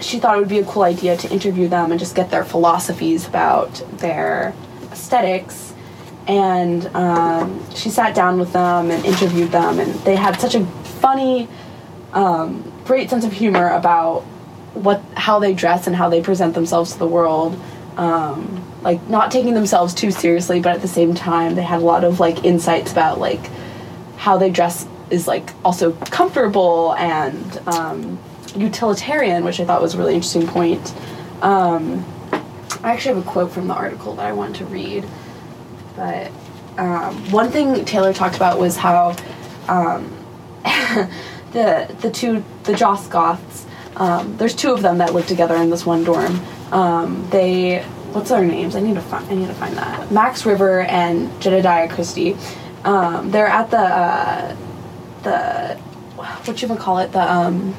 she 0.00 0.18
thought 0.18 0.36
it 0.36 0.40
would 0.40 0.48
be 0.48 0.60
a 0.60 0.64
cool 0.64 0.82
idea 0.84 1.16
to 1.16 1.30
interview 1.30 1.68
them 1.68 1.90
and 1.90 1.98
just 1.98 2.14
get 2.14 2.30
their 2.30 2.44
philosophies 2.44 3.26
about 3.26 3.82
their 3.98 4.54
aesthetics. 4.92 5.74
And 6.28 6.86
um, 6.94 7.74
she 7.74 7.88
sat 7.88 8.14
down 8.14 8.38
with 8.38 8.52
them 8.52 8.90
and 8.90 9.04
interviewed 9.04 9.50
them, 9.50 9.80
and 9.80 9.94
they 10.04 10.14
had 10.14 10.38
such 10.38 10.54
a 10.54 10.64
funny, 10.66 11.48
um, 12.12 12.70
great 12.84 13.08
sense 13.08 13.24
of 13.24 13.32
humor 13.32 13.70
about 13.70 14.20
what 14.74 15.02
how 15.16 15.38
they 15.38 15.54
dress 15.54 15.86
and 15.86 15.96
how 15.96 16.10
they 16.10 16.20
present 16.20 16.54
themselves 16.54 16.92
to 16.92 16.98
the 16.98 17.06
world. 17.06 17.58
Um, 17.96 18.64
like 18.82 19.08
not 19.08 19.30
taking 19.30 19.54
themselves 19.54 19.94
too 19.94 20.10
seriously, 20.10 20.60
but 20.60 20.74
at 20.74 20.82
the 20.82 20.88
same 20.88 21.14
time, 21.14 21.54
they 21.54 21.62
had 21.62 21.80
a 21.80 21.84
lot 21.84 22.04
of 22.04 22.20
like 22.20 22.44
insights 22.44 22.92
about 22.92 23.18
like 23.18 23.40
how 24.16 24.36
they 24.36 24.50
dress 24.50 24.86
is 25.10 25.26
like 25.26 25.50
also 25.64 25.92
comfortable 25.92 26.94
and 26.94 27.58
um, 27.66 28.18
utilitarian, 28.54 29.44
which 29.44 29.60
I 29.60 29.64
thought 29.64 29.80
was 29.82 29.94
a 29.94 29.98
really 29.98 30.14
interesting 30.14 30.46
point. 30.46 30.94
Um, 31.42 32.04
I 32.82 32.92
actually 32.92 33.16
have 33.16 33.26
a 33.26 33.30
quote 33.30 33.50
from 33.50 33.68
the 33.68 33.74
article 33.74 34.14
that 34.16 34.26
I 34.26 34.32
wanted 34.32 34.56
to 34.56 34.64
read, 34.66 35.04
but 35.98 36.30
um, 36.78 37.30
one 37.32 37.50
thing 37.50 37.84
Taylor 37.84 38.12
talked 38.12 38.36
about 38.36 38.58
was 38.58 38.76
how 38.76 39.16
um, 39.66 40.10
the 41.52 41.94
the 42.00 42.10
two 42.10 42.44
the 42.64 42.74
Joss 42.74 43.08
Goths. 43.08 43.66
Um, 43.96 44.36
there's 44.36 44.54
two 44.54 44.72
of 44.72 44.80
them 44.80 44.98
that 44.98 45.12
live 45.12 45.26
together 45.26 45.56
in 45.56 45.70
this 45.70 45.84
one 45.84 46.04
dorm. 46.04 46.40
Um, 46.70 47.28
they 47.30 47.82
what's 48.12 48.30
their 48.30 48.44
names? 48.44 48.76
I 48.76 48.80
need 48.80 48.94
to 48.94 49.00
find 49.00 49.28
I 49.28 49.34
need 49.34 49.48
to 49.48 49.54
find 49.54 49.76
that. 49.76 50.12
Max 50.12 50.46
River 50.46 50.82
and 50.82 51.28
Jedediah 51.42 51.88
Christie. 51.88 52.36
Um, 52.84 53.30
they're 53.32 53.48
at 53.48 53.70
the 53.70 53.78
uh, 53.78 54.56
the 55.24 55.74
what 56.44 56.62
you 56.62 56.68
would 56.68 56.78
call 56.78 56.98
it 56.98 57.10
the 57.10 57.32
um, 57.32 57.74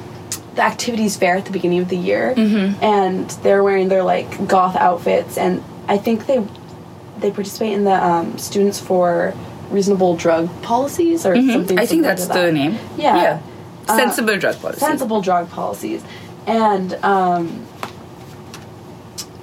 the 0.56 0.62
activities 0.62 1.16
fair 1.16 1.38
at 1.38 1.46
the 1.46 1.52
beginning 1.52 1.80
of 1.80 1.88
the 1.88 1.96
year, 1.96 2.34
and 2.82 3.30
they're 3.44 3.64
wearing 3.64 3.88
their 3.88 4.04
like 4.04 4.46
goth 4.48 4.76
outfits, 4.76 5.38
and 5.38 5.64
I 5.88 5.98
think 5.98 6.26
they 6.26 6.46
they 7.22 7.32
participate 7.32 7.74
in 7.74 7.84
the 7.84 7.94
um, 8.04 8.38
students 8.38 8.80
for 8.80 9.34
reasonable 9.70 10.16
drug 10.16 10.50
policies 10.62 11.26
or 11.26 11.36
something. 11.36 11.78
I 11.78 11.86
think 11.86 12.04
that's 12.04 12.26
to 12.28 12.34
the 12.34 12.52
name. 12.52 12.78
Yeah. 12.98 13.16
Yeah. 13.22 13.42
Uh, 13.88 13.98
Sensible 13.98 14.38
drug 14.38 14.60
policy. 14.62 14.80
sensible 14.80 15.22
drug 15.22 15.50
policies 15.50 16.04
and 16.46 16.94
um, 17.04 17.66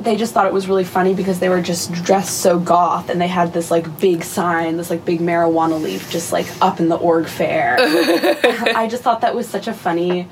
they 0.00 0.14
just 0.16 0.32
thought 0.32 0.46
it 0.46 0.52
was 0.52 0.68
really 0.68 0.84
funny 0.84 1.14
because 1.14 1.40
they 1.40 1.48
were 1.48 1.60
just 1.60 1.92
dressed 1.92 2.38
so 2.40 2.58
goth 2.58 3.08
and 3.10 3.20
they 3.20 3.26
had 3.26 3.52
this 3.52 3.70
like 3.72 3.98
big 4.00 4.22
sign 4.22 4.76
this 4.76 4.88
like 4.90 5.04
big 5.04 5.18
marijuana 5.20 5.80
leaf 5.82 6.08
just 6.10 6.32
like 6.32 6.46
up 6.62 6.78
in 6.78 6.88
the 6.88 6.94
org 6.96 7.26
fair 7.26 7.76
i 7.80 8.86
just 8.88 9.02
thought 9.02 9.20
that 9.22 9.34
was 9.34 9.48
such 9.48 9.66
a 9.66 9.72
funny 9.72 10.28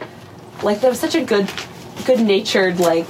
like 0.62 0.80
that 0.80 0.88
was 0.88 1.00
such 1.00 1.16
a 1.16 1.24
good 1.24 1.50
good 2.07 2.20
natured 2.20 2.78
like 2.78 3.07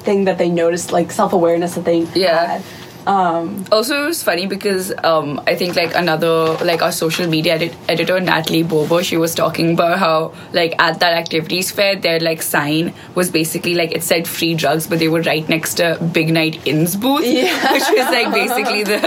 thing 0.00 0.24
that 0.24 0.38
they 0.38 0.48
noticed, 0.48 0.92
like 0.92 1.12
self 1.12 1.34
awareness 1.34 1.74
that 1.74 1.84
they 1.84 2.00
Yeah. 2.14 2.46
had. 2.58 2.62
Um, 3.10 3.64
Also, 3.72 4.04
it 4.04 4.06
was 4.06 4.22
funny 4.22 4.46
because 4.46 4.92
um, 5.02 5.40
I 5.46 5.54
think 5.60 5.74
like 5.74 5.94
another 5.96 6.34
like 6.70 6.80
our 6.80 6.92
social 6.92 7.26
media 7.26 7.54
edit- 7.54 7.76
editor 7.88 8.18
Natalie 8.20 8.62
Bobo, 8.62 9.02
she 9.02 9.16
was 9.16 9.34
talking 9.34 9.72
about 9.74 9.98
how 9.98 10.32
like 10.52 10.74
at 10.78 11.00
that 11.00 11.14
activities 11.14 11.70
fair, 11.72 11.96
their 11.96 12.20
like 12.20 12.40
sign 12.42 12.92
was 13.16 13.30
basically 13.30 13.74
like 13.74 13.90
it 13.92 14.04
said 14.04 14.28
free 14.28 14.54
drugs, 14.54 14.86
but 14.86 15.00
they 15.00 15.08
were 15.08 15.22
right 15.22 15.48
next 15.48 15.74
to 15.82 15.98
Big 16.12 16.32
Night 16.32 16.60
Inns 16.66 16.94
booth, 16.96 17.26
Yeah. 17.26 17.72
which 17.72 17.88
was 17.98 18.08
like 18.18 18.30
basically 18.32 18.84
the 18.84 19.00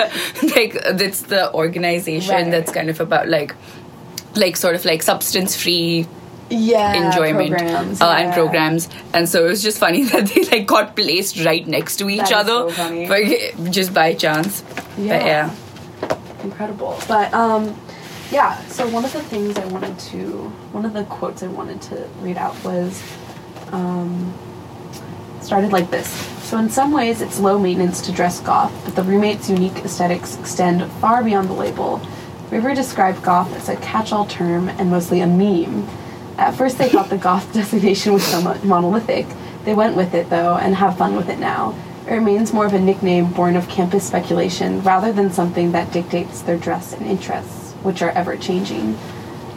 like 0.55 0.73
that's 0.97 1.21
the 1.35 1.53
organization 1.53 2.33
Right. 2.35 2.51
that's 2.51 2.71
kind 2.73 2.89
of 2.89 2.99
about 2.99 3.29
like 3.29 3.55
like 4.35 4.57
sort 4.57 4.75
of 4.75 4.83
like 4.83 5.01
substance 5.03 5.55
free 5.55 6.07
yeah, 6.49 7.07
enjoyment 7.07 7.49
programs, 7.49 8.01
uh, 8.01 8.09
and 8.09 8.33
programs 8.33 8.89
and 9.13 9.27
so 9.27 9.45
it 9.45 9.49
was 9.49 9.63
just 9.63 9.77
funny 9.79 10.03
that 10.11 10.27
they 10.27 10.43
like 10.45 10.67
got 10.67 10.95
placed 10.95 11.43
right 11.43 11.67
next 11.67 11.97
to 11.97 12.09
each 12.09 12.31
other 12.31 12.71
so 12.71 13.07
but 13.07 13.71
just 13.71 13.93
by 13.93 14.13
chance 14.13 14.61
but 14.97 15.25
yeah 15.25 15.55
incredible. 16.43 16.99
But 17.07 17.33
um, 17.33 17.75
yeah. 18.31 18.59
So 18.67 18.87
one 18.89 19.05
of 19.05 19.13
the 19.13 19.21
things 19.23 19.57
I 19.57 19.65
wanted 19.65 19.97
to, 19.99 20.49
one 20.71 20.85
of 20.85 20.93
the 20.93 21.03
quotes 21.05 21.43
I 21.43 21.47
wanted 21.47 21.81
to 21.83 22.07
read 22.19 22.37
out 22.37 22.61
was, 22.63 23.01
um, 23.71 24.33
started 25.41 25.71
like 25.71 25.89
this. 25.89 26.07
So 26.43 26.57
in 26.57 26.69
some 26.69 26.91
ways, 26.91 27.21
it's 27.21 27.39
low 27.39 27.57
maintenance 27.57 28.01
to 28.01 28.11
dress 28.11 28.39
goth, 28.39 28.73
but 28.85 28.95
the 28.95 29.03
roommate's 29.03 29.49
unique 29.49 29.77
aesthetics 29.77 30.37
extend 30.37 30.89
far 30.93 31.23
beyond 31.23 31.49
the 31.49 31.53
label. 31.53 32.01
River 32.51 32.75
described 32.75 33.23
goth 33.23 33.51
as 33.55 33.69
a 33.69 33.75
catch-all 33.77 34.25
term 34.27 34.69
and 34.69 34.89
mostly 34.89 35.21
a 35.21 35.27
meme. 35.27 35.87
At 36.37 36.55
first, 36.55 36.77
they 36.77 36.89
thought 36.89 37.09
the 37.09 37.17
goth 37.17 37.53
designation 37.53 38.13
was 38.13 38.23
somewhat 38.23 38.63
monolithic. 38.63 39.27
They 39.65 39.73
went 39.73 39.95
with 39.95 40.13
it 40.13 40.29
though, 40.29 40.55
and 40.55 40.75
have 40.75 40.97
fun 40.97 41.15
with 41.15 41.29
it 41.29 41.39
now. 41.39 41.75
It 42.07 42.11
remains 42.11 42.51
more 42.51 42.65
of 42.65 42.73
a 42.73 42.79
nickname 42.79 43.31
born 43.31 43.55
of 43.55 43.69
campus 43.69 44.05
speculation 44.05 44.81
rather 44.81 45.13
than 45.13 45.31
something 45.31 45.71
that 45.71 45.93
dictates 45.93 46.41
their 46.41 46.57
dress 46.57 46.91
and 46.91 47.05
interests, 47.05 47.71
which 47.83 48.01
are 48.01 48.09
ever 48.09 48.35
changing. 48.35 48.97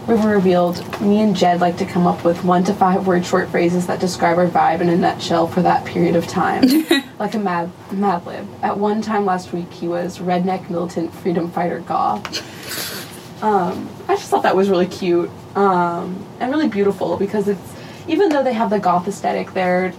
River 0.06 0.28
revealed, 0.28 1.00
me 1.00 1.20
and 1.20 1.34
Jed 1.34 1.60
like 1.60 1.78
to 1.78 1.84
come 1.84 2.06
up 2.06 2.24
with 2.24 2.44
one 2.44 2.62
to 2.64 2.72
five 2.72 3.08
word 3.08 3.26
short 3.26 3.48
phrases 3.48 3.88
that 3.88 3.98
describe 3.98 4.38
our 4.38 4.46
vibe 4.46 4.80
in 4.80 4.88
a 4.88 4.96
nutshell 4.96 5.48
for 5.48 5.62
that 5.62 5.84
period 5.84 6.14
of 6.14 6.28
time. 6.28 6.62
like 7.18 7.34
a 7.34 7.40
mad 7.40 7.72
mad 7.90 8.24
lib. 8.24 8.46
At 8.62 8.78
one 8.78 9.02
time 9.02 9.24
last 9.24 9.52
week 9.52 9.72
he 9.72 9.88
was 9.88 10.18
redneck 10.20 10.70
militant 10.70 11.12
freedom 11.12 11.50
fighter 11.50 11.80
goth. 11.80 13.42
Um, 13.42 13.88
I 14.06 14.14
just 14.14 14.30
thought 14.30 14.44
that 14.44 14.54
was 14.54 14.70
really 14.70 14.86
cute. 14.86 15.28
Um, 15.56 16.24
and 16.38 16.52
really 16.52 16.68
beautiful 16.68 17.16
because 17.16 17.48
it's 17.48 17.74
even 18.06 18.28
though 18.28 18.44
they 18.44 18.52
have 18.52 18.70
the 18.70 18.78
goth 18.78 19.08
aesthetic, 19.08 19.52
their 19.52 19.92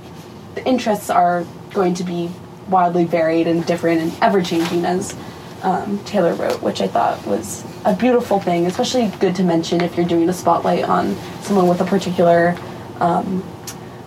the 0.56 0.66
interests 0.66 1.10
are 1.10 1.46
going 1.72 1.94
to 1.96 2.04
be 2.04 2.32
wildly 2.70 3.06
varied 3.06 3.48
and 3.48 3.66
different 3.66 4.02
and 4.02 4.14
ever 4.22 4.42
changing 4.42 4.86
as 4.86 5.16
um, 5.64 6.00
Taylor 6.06 6.34
wrote, 6.36 6.62
which 6.62 6.82
I 6.82 6.88
thought 6.88 7.26
was 7.26 7.66
a 7.86 7.96
beautiful 7.96 8.40
thing, 8.40 8.66
especially 8.66 9.12
good 9.20 9.36
to 9.36 9.44
mention 9.44 9.82
if 9.82 9.98
you're 9.98 10.08
doing 10.08 10.30
a 10.30 10.34
spotlight 10.34 10.84
on 10.84 11.16
someone 11.42 11.68
with 11.68 11.82
a 11.82 11.86
particular 11.86 12.56
um, 13.00 13.44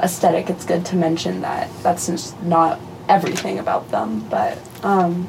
aesthetic. 0.00 0.50
It's 0.50 0.64
good 0.64 0.84
to 0.86 0.96
mention 0.96 1.40
that 1.40 1.68
that's 1.82 2.06
just 2.06 2.40
not 2.42 2.80
everything 3.08 3.58
about 3.58 3.90
them, 3.90 4.20
but 4.28 4.58
um, 4.82 5.28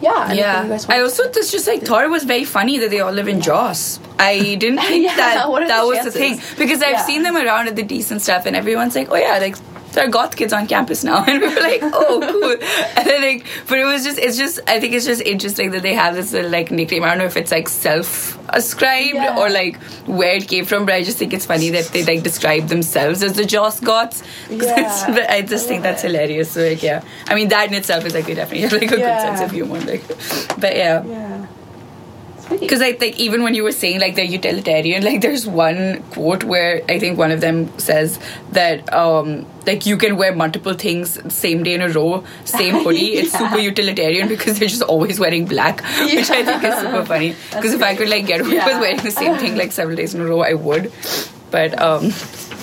yeah. 0.00 0.32
yeah 0.32 0.78
i 0.88 1.00
also 1.00 1.30
just, 1.32 1.50
just 1.52 1.66
like 1.66 1.82
thought 1.82 2.04
it 2.04 2.10
was 2.10 2.24
very 2.24 2.44
funny 2.44 2.78
that 2.78 2.90
they 2.90 3.00
all 3.00 3.12
live 3.12 3.28
in 3.28 3.40
joss 3.40 3.98
i 4.18 4.54
didn't 4.56 4.78
think 4.88 5.04
Yeah, 5.04 5.16
that 5.16 5.34
that 5.68 5.80
the 5.82 5.86
was 5.86 6.04
the 6.04 6.10
thing 6.10 6.40
because 6.56 6.82
i've 6.82 6.92
Yeah. 6.92 7.06
seen 7.06 7.22
them 7.22 7.36
around 7.36 7.68
at 7.68 7.76
the 7.76 7.82
decent 7.82 8.22
stuff 8.22 8.46
and 8.46 8.54
everyone's 8.54 8.94
like 8.94 9.10
oh 9.10 9.16
yeah 9.16 9.38
like 9.38 9.56
there 9.98 10.06
are 10.06 10.10
goth 10.10 10.36
kids 10.36 10.52
on 10.52 10.66
campus 10.68 11.02
now 11.02 11.24
and 11.28 11.40
we 11.42 11.48
were 11.48 11.60
like 11.60 11.80
oh 11.82 12.20
cool. 12.32 12.52
And 12.96 13.06
then 13.06 13.20
like 13.22 13.44
but 13.68 13.78
it 13.78 13.84
was 13.84 14.04
just 14.04 14.18
it's 14.18 14.36
just 14.38 14.60
i 14.68 14.78
think 14.78 14.94
it's 14.94 15.04
just 15.06 15.20
interesting 15.22 15.72
that 15.72 15.82
they 15.82 15.94
have 15.94 16.14
this 16.14 16.32
little 16.32 16.50
like 16.50 16.70
nickname. 16.70 17.02
I 17.02 17.08
don't 17.08 17.18
know 17.18 17.24
if 17.24 17.36
it's 17.36 17.50
like 17.50 17.68
self-ascribed 17.68 19.14
Yeah. 19.14 19.38
or 19.38 19.50
like 19.50 19.76
where 20.06 20.36
it 20.36 20.46
came 20.48 20.64
from 20.64 20.84
but 20.86 20.94
i 20.94 21.02
just 21.02 21.18
think 21.18 21.32
it's 21.32 21.46
funny 21.46 21.70
that 21.70 21.86
they 21.86 22.04
like 22.04 22.22
describe 22.22 22.68
themselves 22.68 23.22
as 23.22 23.32
the 23.34 23.44
joss 23.44 23.80
goths. 23.80 24.22
Yeah, 24.50 25.26
i 25.28 25.42
just 25.42 25.66
I 25.66 25.68
think 25.68 25.82
that's 25.82 26.04
it. 26.04 26.08
hilarious. 26.12 26.52
So 26.52 26.60
like 26.68 26.82
yeah. 26.82 27.02
I 27.26 27.34
mean 27.34 27.48
that 27.48 27.68
in 27.68 27.74
itself 27.74 28.04
is 28.04 28.14
like 28.14 28.26
they 28.26 28.34
definitely 28.34 28.62
have 28.62 28.72
like 28.80 28.82
a 28.82 28.96
good 28.96 29.00
sense 29.00 29.40
of 29.40 29.50
humor 29.50 29.80
like 29.80 30.06
but 30.64 30.76
yeah. 30.76 31.04
Yeah. 31.04 31.37
Because 32.50 32.80
I 32.80 32.92
think 32.92 33.18
even 33.18 33.42
when 33.42 33.54
you 33.54 33.62
were 33.62 33.72
saying 33.72 34.00
like 34.00 34.14
they're 34.14 34.24
utilitarian, 34.24 35.02
like 35.04 35.20
there's 35.20 35.46
one 35.46 36.02
quote 36.10 36.44
where 36.44 36.82
I 36.88 36.98
think 36.98 37.18
one 37.18 37.30
of 37.30 37.40
them 37.40 37.76
says 37.78 38.18
that 38.52 38.90
um 38.92 39.46
like 39.66 39.84
you 39.86 39.96
can 39.98 40.16
wear 40.16 40.34
multiple 40.34 40.74
things 40.74 41.18
same 41.32 41.62
day 41.62 41.74
in 41.74 41.82
a 41.82 41.88
row, 41.88 42.24
same 42.44 42.74
hoodie. 42.84 43.14
It's 43.18 43.36
super 43.36 43.58
utilitarian 43.58 44.28
because 44.28 44.58
they're 44.58 44.68
just 44.68 44.82
always 44.82 45.20
wearing 45.20 45.44
black, 45.44 45.82
which 46.00 46.30
I 46.30 46.44
think 46.44 46.64
is 46.64 46.74
super 46.80 47.04
funny. 47.04 47.34
Because 47.50 47.74
if 47.74 47.82
I 47.82 47.94
could 47.94 48.08
like 48.08 48.26
get 48.26 48.40
away 48.40 48.54
with 48.54 48.80
wearing 48.80 48.96
the 49.02 49.10
same 49.10 49.36
thing 49.38 49.56
like 49.56 49.72
several 49.72 49.96
days 49.96 50.14
in 50.14 50.20
a 50.20 50.24
row, 50.26 50.40
I 50.40 50.54
would. 50.54 50.90
But 51.50 51.80
um 51.80 52.12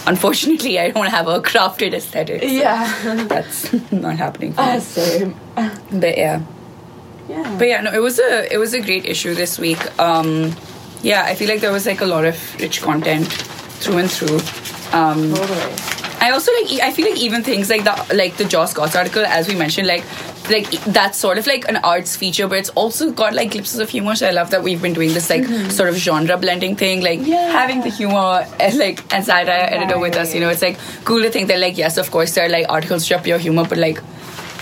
unfortunately, 0.07 0.79
I 0.79 0.91
don't 0.91 1.07
have 1.07 1.27
a 1.27 1.39
crafted 1.41 1.93
aesthetic. 1.93 2.41
so 2.41 2.47
yeah. 2.47 3.23
that's 3.27 3.71
not 3.91 4.17
happening. 4.17 4.53
For 4.53 4.61
Uh, 4.61 4.73
me. 4.75 4.79
same. 4.79 5.35
But 5.91 6.17
yeah. 6.17 6.41
Yeah. 7.29 7.55
But 7.57 7.67
yeah, 7.67 7.81
no, 7.81 7.91
it 7.93 7.99
was 8.01 8.19
a 8.19 8.53
it 8.53 8.57
was 8.57 8.73
a 8.73 8.81
great 8.81 9.05
issue 9.05 9.33
this 9.35 9.57
week. 9.59 9.79
Um, 9.99 10.55
yeah, 11.01 11.23
I 11.25 11.35
feel 11.35 11.47
like 11.49 11.61
there 11.61 11.71
was 11.71 11.85
like 11.85 12.01
a 12.01 12.05
lot 12.05 12.25
of 12.25 12.35
rich 12.59 12.81
content 12.81 13.27
through 13.81 13.97
and 13.97 14.11
through. 14.11 14.39
Um, 14.97 15.33
totally. 15.33 15.73
I 16.21 16.31
also 16.31 16.51
like 16.53 16.81
I 16.81 16.91
feel 16.91 17.09
like 17.09 17.19
even 17.19 17.43
things 17.43 17.69
like 17.69 17.83
the 17.83 18.15
like 18.15 18.37
the 18.37 18.45
Joss 18.45 18.73
Goths 18.73 18.95
article, 18.95 19.25
as 19.25 19.47
we 19.47 19.55
mentioned, 19.55 19.87
like 19.87 20.03
like 20.49 20.69
that's 20.85 21.17
sort 21.17 21.39
of 21.39 21.47
like 21.47 21.67
an 21.67 21.77
arts 21.77 22.15
feature, 22.15 22.47
but 22.47 22.59
it's 22.59 22.69
also 22.69 23.11
got 23.11 23.33
like 23.33 23.51
glimpses 23.51 23.79
of 23.79 23.89
humor. 23.89 24.15
So 24.15 24.27
I 24.27 24.31
love 24.31 24.51
that 24.51 24.61
we've 24.63 24.81
been 24.81 24.93
doing 24.93 25.13
this 25.13 25.29
like 25.29 25.45
sort 25.71 25.89
of 25.89 25.95
genre 25.95 26.37
blending 26.37 26.75
thing, 26.75 27.01
like 27.01 27.19
Mm-hmm. 27.19 27.31
Yeah. 27.31 27.51
having 27.51 27.81
the 27.81 27.89
humor 27.89 28.45
and 28.59 28.77
like 28.77 29.01
and 29.13 29.25
satire 29.25 29.67
editor 29.71 29.97
with 29.99 30.15
us. 30.15 30.33
You 30.35 30.41
know, 30.41 30.49
it's 30.49 30.61
like 30.61 30.77
cool 31.05 31.21
to 31.23 31.29
think 31.31 31.47
that 31.47 31.59
like 31.59 31.77
yes, 31.77 31.97
of 31.97 32.11
course 32.11 32.35
there 32.35 32.45
are 32.45 32.49
like 32.49 32.67
articles 32.69 33.07
to 33.07 33.19
your 33.25 33.39
humor, 33.39 33.65
but 33.67 33.77
like 33.79 33.99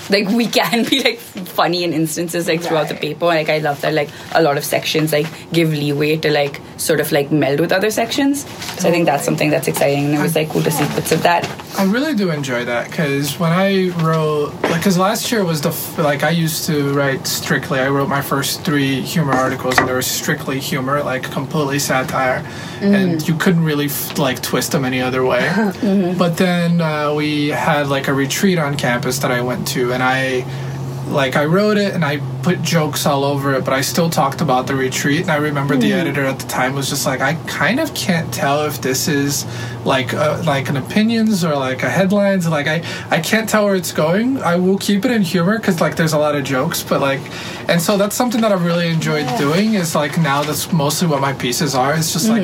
like 0.09 0.27
we 0.27 0.47
can 0.47 0.85
be 0.85 1.03
like 1.03 1.19
funny 1.19 1.83
in 1.83 1.93
instances 1.93 2.47
like 2.47 2.61
throughout 2.61 2.89
the 2.89 2.95
paper. 2.95 3.25
Like 3.25 3.49
i 3.49 3.59
love 3.59 3.81
that 3.81 3.93
like 3.93 4.09
a 4.33 4.41
lot 4.41 4.57
of 4.57 4.63
sections 4.63 5.11
like 5.11 5.27
give 5.51 5.71
leeway 5.71 6.17
to 6.17 6.31
like 6.31 6.59
sort 6.83 6.99
of 6.99 7.11
like 7.11 7.31
meld 7.31 7.59
with 7.59 7.71
other 7.71 7.89
sections. 7.89 8.45
So 8.79 8.87
i 8.89 8.91
think 8.91 9.05
that's 9.05 9.23
something 9.23 9.49
that's 9.49 9.67
exciting 9.67 10.05
and 10.05 10.15
it 10.15 10.21
was 10.21 10.35
like 10.35 10.49
cool 10.49 10.61
to 10.63 10.71
see 10.71 10.85
bits 10.95 11.11
of 11.11 11.23
that. 11.23 11.43
I 11.79 11.85
really 11.85 12.13
do 12.13 12.29
enjoy 12.29 12.65
that 12.65 12.89
because 12.89 13.39
when 13.39 13.51
I 13.51 13.89
wrote, 14.03 14.53
like, 14.63 14.83
because 14.83 14.97
last 14.97 15.31
year 15.31 15.43
was 15.43 15.61
the 15.61 15.69
f- 15.69 15.97
like 15.97 16.21
I 16.23 16.29
used 16.29 16.65
to 16.67 16.93
write 16.93 17.25
strictly. 17.25 17.79
I 17.79 17.89
wrote 17.89 18.09
my 18.09 18.21
first 18.21 18.61
three 18.63 19.01
humor 19.01 19.31
articles, 19.33 19.77
and 19.79 19.87
they 19.87 19.93
were 19.93 20.01
strictly 20.01 20.59
humor, 20.59 21.01
like 21.03 21.23
completely 21.31 21.79
satire, 21.79 22.45
and 22.81 23.25
you 23.27 23.35
couldn't 23.35 23.63
really 23.63 23.85
f- 23.85 24.17
like 24.19 24.41
twist 24.41 24.73
them 24.73 24.83
any 24.85 25.01
other 25.01 25.23
way. 25.25 25.49
But 26.17 26.37
then 26.37 26.81
uh, 26.81 27.13
we 27.13 27.47
had 27.49 27.87
like 27.87 28.07
a 28.07 28.13
retreat 28.13 28.59
on 28.59 28.75
campus 28.77 29.19
that 29.19 29.31
I 29.31 29.41
went 29.41 29.67
to, 29.69 29.93
and 29.93 30.03
I 30.03 30.45
like 31.13 31.35
I 31.35 31.45
wrote 31.45 31.77
it 31.77 31.93
and 31.93 32.03
I 32.03 32.17
put 32.41 32.61
jokes 32.61 33.05
all 33.05 33.23
over 33.23 33.53
it, 33.53 33.63
but 33.63 33.73
I 33.73 33.81
still 33.81 34.09
talked 34.09 34.41
about 34.41 34.67
the 34.67 34.75
retreat. 34.75 35.21
And 35.21 35.31
I 35.31 35.37
remember 35.37 35.75
the 35.75 35.93
editor 35.93 36.25
at 36.25 36.39
the 36.39 36.47
time 36.47 36.73
was 36.73 36.89
just 36.89 37.05
like, 37.05 37.21
I 37.21 37.35
kind 37.47 37.79
of 37.79 37.93
can't 37.93 38.33
tell 38.33 38.65
if 38.65 38.81
this 38.81 39.07
is 39.07 39.45
like 39.85 40.13
uh, 40.13 40.41
like 40.45 40.69
an 40.69 40.77
opinions 40.77 41.43
or 41.43 41.55
like 41.55 41.83
a 41.83 41.89
headlines. 41.89 42.47
Like 42.47 42.67
I 42.67 42.83
I 43.09 43.19
can't 43.19 43.47
tell 43.47 43.65
where 43.65 43.75
it's 43.75 43.91
going. 43.91 44.41
I 44.41 44.55
will 44.55 44.77
keep 44.77 45.05
it 45.05 45.11
in 45.11 45.21
humor 45.21 45.57
because 45.57 45.79
like 45.79 45.95
there's 45.95 46.13
a 46.13 46.19
lot 46.19 46.35
of 46.35 46.43
jokes, 46.43 46.83
but 46.83 47.01
like, 47.01 47.21
and 47.69 47.81
so 47.81 47.97
that's 47.97 48.15
something 48.15 48.41
that 48.41 48.51
I've 48.51 48.65
really 48.65 48.89
enjoyed 48.89 49.27
doing. 49.37 49.75
Is 49.75 49.95
like 49.95 50.17
now 50.17 50.43
that's 50.43 50.71
mostly 50.71 51.07
what 51.07 51.21
my 51.21 51.33
pieces 51.33 51.75
are. 51.75 51.95
It's 51.95 52.13
just 52.13 52.29
like 52.29 52.43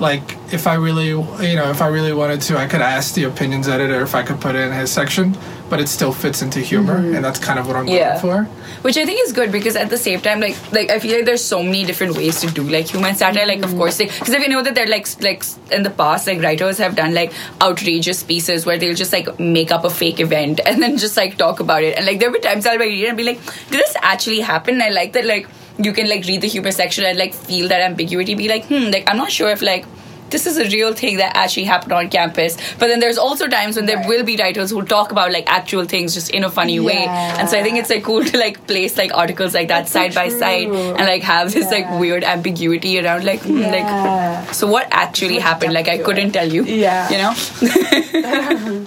like 0.00 0.36
if 0.52 0.66
I 0.66 0.74
really 0.74 1.08
you 1.08 1.56
know 1.56 1.70
if 1.70 1.82
I 1.82 1.88
really 1.88 2.12
wanted 2.12 2.40
to, 2.42 2.58
I 2.58 2.66
could 2.66 2.80
ask 2.80 3.14
the 3.14 3.24
opinions 3.24 3.68
editor 3.68 4.00
if 4.02 4.14
I 4.14 4.22
could 4.22 4.40
put 4.40 4.54
it 4.54 4.60
in 4.60 4.72
his 4.72 4.90
section, 4.90 5.36
but 5.68 5.80
it 5.80 5.88
still 5.88 6.12
fits 6.12 6.42
into 6.42 6.60
humor, 6.60 6.98
mm-hmm. 6.98 7.14
and 7.16 7.24
that's 7.24 7.38
kind 7.38 7.58
of 7.58 7.66
what 7.66 7.76
I'm 7.76 7.86
Yeah. 7.88 8.20
going 8.20 8.46
for. 8.46 8.50
which 8.82 8.96
i 8.96 9.04
think 9.04 9.18
is 9.26 9.32
good 9.32 9.50
because 9.50 9.74
at 9.74 9.88
the 9.90 9.98
same 9.98 10.20
time 10.20 10.38
like 10.40 10.56
like 10.72 10.88
i 10.88 10.98
feel 11.00 11.14
like 11.16 11.24
there's 11.28 11.42
so 11.44 11.62
many 11.68 11.84
different 11.84 12.14
ways 12.16 12.40
to 12.40 12.46
do 12.58 12.62
like 12.74 12.86
human 12.86 13.16
satire 13.22 13.44
like 13.50 13.58
of 13.58 13.70
mm-hmm. 13.70 13.78
course 13.78 13.98
because 13.98 14.34
if 14.36 14.40
you 14.44 14.48
know 14.52 14.62
that 14.62 14.76
they're 14.76 14.86
like 14.92 15.08
like 15.20 15.42
in 15.72 15.82
the 15.82 15.90
past 15.90 16.28
like 16.28 16.40
writers 16.44 16.78
have 16.78 16.94
done 16.94 17.12
like 17.12 17.32
outrageous 17.60 18.22
pieces 18.22 18.64
where 18.64 18.78
they'll 18.78 18.94
just 18.94 19.12
like 19.12 19.28
make 19.40 19.72
up 19.72 19.84
a 19.84 19.90
fake 19.90 20.20
event 20.20 20.60
and 20.66 20.80
then 20.80 20.96
just 20.96 21.16
like 21.16 21.36
talk 21.36 21.58
about 21.58 21.82
it 21.82 21.96
and 21.96 22.06
like 22.06 22.20
there 22.20 22.30
were 22.30 22.38
times 22.38 22.66
i'll 22.66 22.78
read 22.78 23.02
it 23.02 23.08
and 23.08 23.16
be 23.16 23.24
like 23.24 23.40
did 23.72 23.80
this 23.80 23.96
actually 24.02 24.40
happen 24.40 24.74
and 24.74 24.82
i 24.84 24.90
like 24.90 25.12
that 25.12 25.26
like 25.26 25.48
you 25.78 25.92
can 25.92 26.08
like 26.08 26.24
read 26.26 26.40
the 26.40 26.48
humor 26.48 26.70
section 26.72 27.04
and 27.04 27.18
like 27.18 27.32
feel 27.34 27.68
that 27.68 27.80
ambiguity 27.80 28.34
be 28.34 28.48
like 28.48 28.64
hmm 28.66 28.90
like 28.90 29.08
i'm 29.10 29.16
not 29.16 29.30
sure 29.30 29.50
if 29.50 29.62
like 29.62 29.84
this 30.30 30.46
is 30.46 30.58
a 30.58 30.64
real 30.64 30.92
thing 30.92 31.16
that 31.18 31.34
actually 31.34 31.64
happened 31.64 31.90
on 31.98 32.10
campus. 32.10 32.54
But 32.78 32.88
then 32.88 33.00
there's 33.00 33.16
also 33.16 33.46
times 33.48 33.76
when 33.76 33.86
there 33.86 33.96
Right. 33.96 34.08
will 34.10 34.24
be 34.24 34.36
writers 34.36 34.68
who 34.70 34.82
talk 34.82 35.10
about 35.10 35.32
like 35.32 35.46
actual 35.50 35.86
things 35.86 36.12
just 36.12 36.28
in 36.38 36.44
a 36.44 36.50
funny 36.50 36.78
way. 36.80 37.06
And 37.06 37.48
so 37.48 37.58
I 37.58 37.62
think 37.62 37.78
it's 37.78 37.88
like 37.88 38.04
cool 38.04 38.22
to 38.22 38.36
like 38.38 38.66
place 38.66 38.98
like 38.98 39.14
articles 39.14 39.54
like 39.54 39.68
that 39.68 39.86
That's 39.86 39.92
so 39.92 40.00
side 40.00 40.14
by 40.14 40.28
side 40.28 40.66
and 40.68 41.06
like 41.12 41.22
have 41.22 41.50
this 41.54 41.70
like 41.70 41.88
weird 41.98 42.24
ambiguity 42.24 43.00
around 43.00 43.24
like 43.24 43.40
hmm, 43.40 43.56
Yeah. 43.56 44.44
like 44.44 44.54
so 44.54 44.66
what 44.66 44.86
actually 44.90 45.38
happened? 45.38 45.72
Like 45.72 45.88
I 45.88 45.96
couldn't 45.96 46.26
it. 46.28 46.32
tell 46.34 46.52
you. 46.52 46.62
Yeah. 46.64 47.08
You 47.08 47.18
know? 47.22 47.32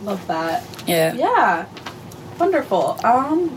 Love 0.04 0.26
that. 0.26 0.64
Yeah. 0.86 1.12
Yeah. 1.12 1.66
Wonderful. 2.38 2.98
Um 3.04 3.50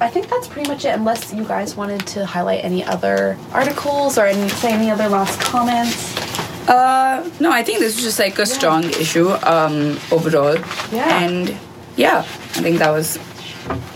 I 0.00 0.08
think 0.08 0.28
that's 0.28 0.48
pretty 0.48 0.68
much 0.68 0.84
it 0.84 0.94
unless 0.94 1.32
you 1.32 1.44
guys 1.44 1.76
wanted 1.76 2.06
to 2.08 2.24
highlight 2.24 2.64
any 2.64 2.82
other 2.84 3.36
articles 3.52 4.16
or 4.18 4.26
any 4.26 4.48
say 4.48 4.72
any 4.72 4.90
other 4.90 5.08
last 5.08 5.40
comments. 5.40 6.16
Uh, 6.68 7.28
no, 7.40 7.50
I 7.52 7.62
think 7.62 7.80
this 7.80 7.96
was 7.96 8.04
just 8.04 8.18
like 8.18 8.38
a 8.38 8.46
strong 8.46 8.84
issue 8.84 9.30
um, 9.44 9.98
overall. 10.10 10.56
Yeah. 10.90 11.22
And 11.22 11.56
yeah, 11.96 12.18
I 12.20 12.62
think 12.62 12.78
that 12.78 12.90
was 12.90 13.18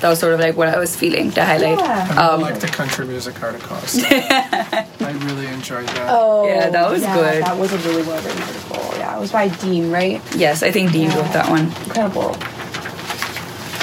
that 0.01 0.09
was 0.11 0.19
sort 0.19 0.35
of 0.35 0.41
like 0.41 0.57
what 0.57 0.69
I 0.69 0.79
was 0.79 0.95
feeling 0.95 1.31
to 1.33 1.45
highlight. 1.45 1.79
Yeah. 1.79 2.07
I 2.11 2.29
Um, 2.29 2.41
like 2.43 2.61
the 2.61 2.67
country 2.69 3.07
music 3.07 3.43
articles. 3.43 3.97
I 4.05 4.87
really 5.25 5.47
enjoyed 5.47 5.87
that. 5.89 6.09
Oh 6.11 6.47
Yeah, 6.47 6.69
that 6.69 6.91
was 6.91 7.01
good. 7.03 7.43
That 7.45 7.57
was 7.57 7.73
a 7.73 7.79
really 7.79 8.03
well 8.03 8.21
written 8.23 8.43
article. 8.43 8.99
Yeah, 8.99 9.17
it 9.17 9.21
was 9.21 9.33
by 9.33 9.49
Dean, 9.49 9.91
right? 9.91 10.21
Yes, 10.37 10.63
I 10.63 10.71
think 10.71 10.93
Dean 10.93 11.09
Yeah. 11.11 11.17
wrote 11.17 11.33
that 11.33 11.49
one. 11.49 11.67
Incredible. 11.87 12.37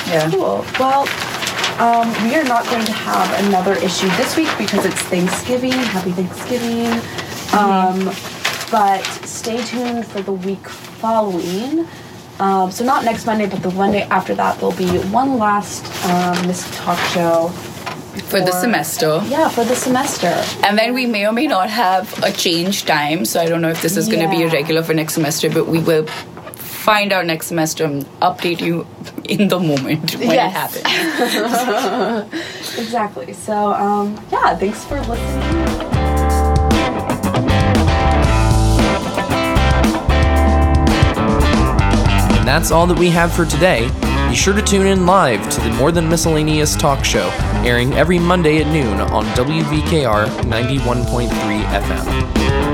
Yeah. 0.08 0.30
Cool. 0.30 0.66
Well, 0.80 1.08
um, 1.82 2.08
we 2.24 2.36
are 2.36 2.44
not 2.44 2.64
going 2.66 2.86
to 2.86 2.92
have 2.92 3.48
another 3.48 3.74
issue 3.74 4.08
this 4.10 4.38
week 4.38 4.50
because 4.58 4.86
it's 4.86 5.02
Thanksgiving. 5.02 5.72
Happy 5.72 6.12
Thanksgiving. 6.12 6.92
Um, 7.58 8.06
but 8.70 9.04
stay 9.26 9.64
tuned 9.64 10.06
for 10.06 10.22
the 10.22 10.32
week 10.32 10.68
following. 10.70 11.88
Um, 12.40 12.70
so 12.70 12.86
not 12.86 13.04
next 13.04 13.26
Monday, 13.26 13.48
but 13.48 13.64
the 13.64 13.72
Monday 13.72 14.04
after 14.04 14.36
that, 14.36 14.60
there'll 14.60 14.76
be 14.76 15.00
one 15.10 15.40
last 15.40 15.84
um, 16.06 16.48
Misc 16.48 16.72
Talk 16.76 17.00
Show 17.10 17.50
For 18.30 18.40
the 18.42 18.52
semester. 18.52 19.22
Yeah, 19.26 19.50
for 19.50 19.64
the 19.64 19.76
semester. 19.76 20.34
And 20.64 20.78
then 20.78 20.94
we 20.94 21.08
may 21.08 21.26
or 21.26 21.32
may 21.32 21.48
not 21.48 21.70
have 21.70 22.24
a 22.24 22.32
change 22.32 22.86
time. 22.86 23.26
So 23.26 23.40
I 23.40 23.48
don't 23.48 23.62
know 23.62 23.70
if 23.70 23.82
this 23.82 23.98
is 23.98 24.08
going 24.08 24.22
to 24.22 24.30
be 24.30 24.44
a 24.44 24.50
regular 24.50 24.84
for 24.84 24.94
next 24.94 25.16
semester, 25.16 25.50
but 25.50 25.68
we 25.68 25.80
will 25.80 26.06
find 26.82 27.14
out 27.14 27.26
next 27.26 27.48
semester 27.48 27.86
and 27.86 28.06
update 28.22 28.60
you 28.62 28.86
in 29.26 29.48
the 29.48 29.60
moment 29.60 30.16
when 30.16 30.32
Yes. 30.32 30.76
it 30.76 30.86
happens. 30.88 32.34
Exactly. 32.80 33.34
So 33.34 33.74
um, 33.74 34.16
yeah, 34.32 34.56
thanks 34.56 34.84
for 34.86 35.00
listening. 35.02 36.72
And 42.38 42.48
that's 42.48 42.72
all 42.72 42.88
that 42.88 42.98
we 42.98 43.10
have 43.10 43.32
for 43.32 43.46
today. 43.46 43.90
Be 44.30 44.36
sure 44.36 44.54
to 44.54 44.62
tune 44.62 44.88
in 44.88 45.06
live 45.06 45.48
to 45.52 45.62
the 45.62 45.70
More 45.72 45.92
Than 45.92 46.10
Miscellaneous 46.10 46.76
talk 46.76 47.04
show, 47.04 47.30
airing 47.66 47.94
every 47.94 48.18
Monday 48.20 48.62
at 48.62 48.68
noon 48.68 49.00
on 49.02 49.26
WVKR 49.36 50.28
91.3 50.44 51.30
FM. 51.64 52.71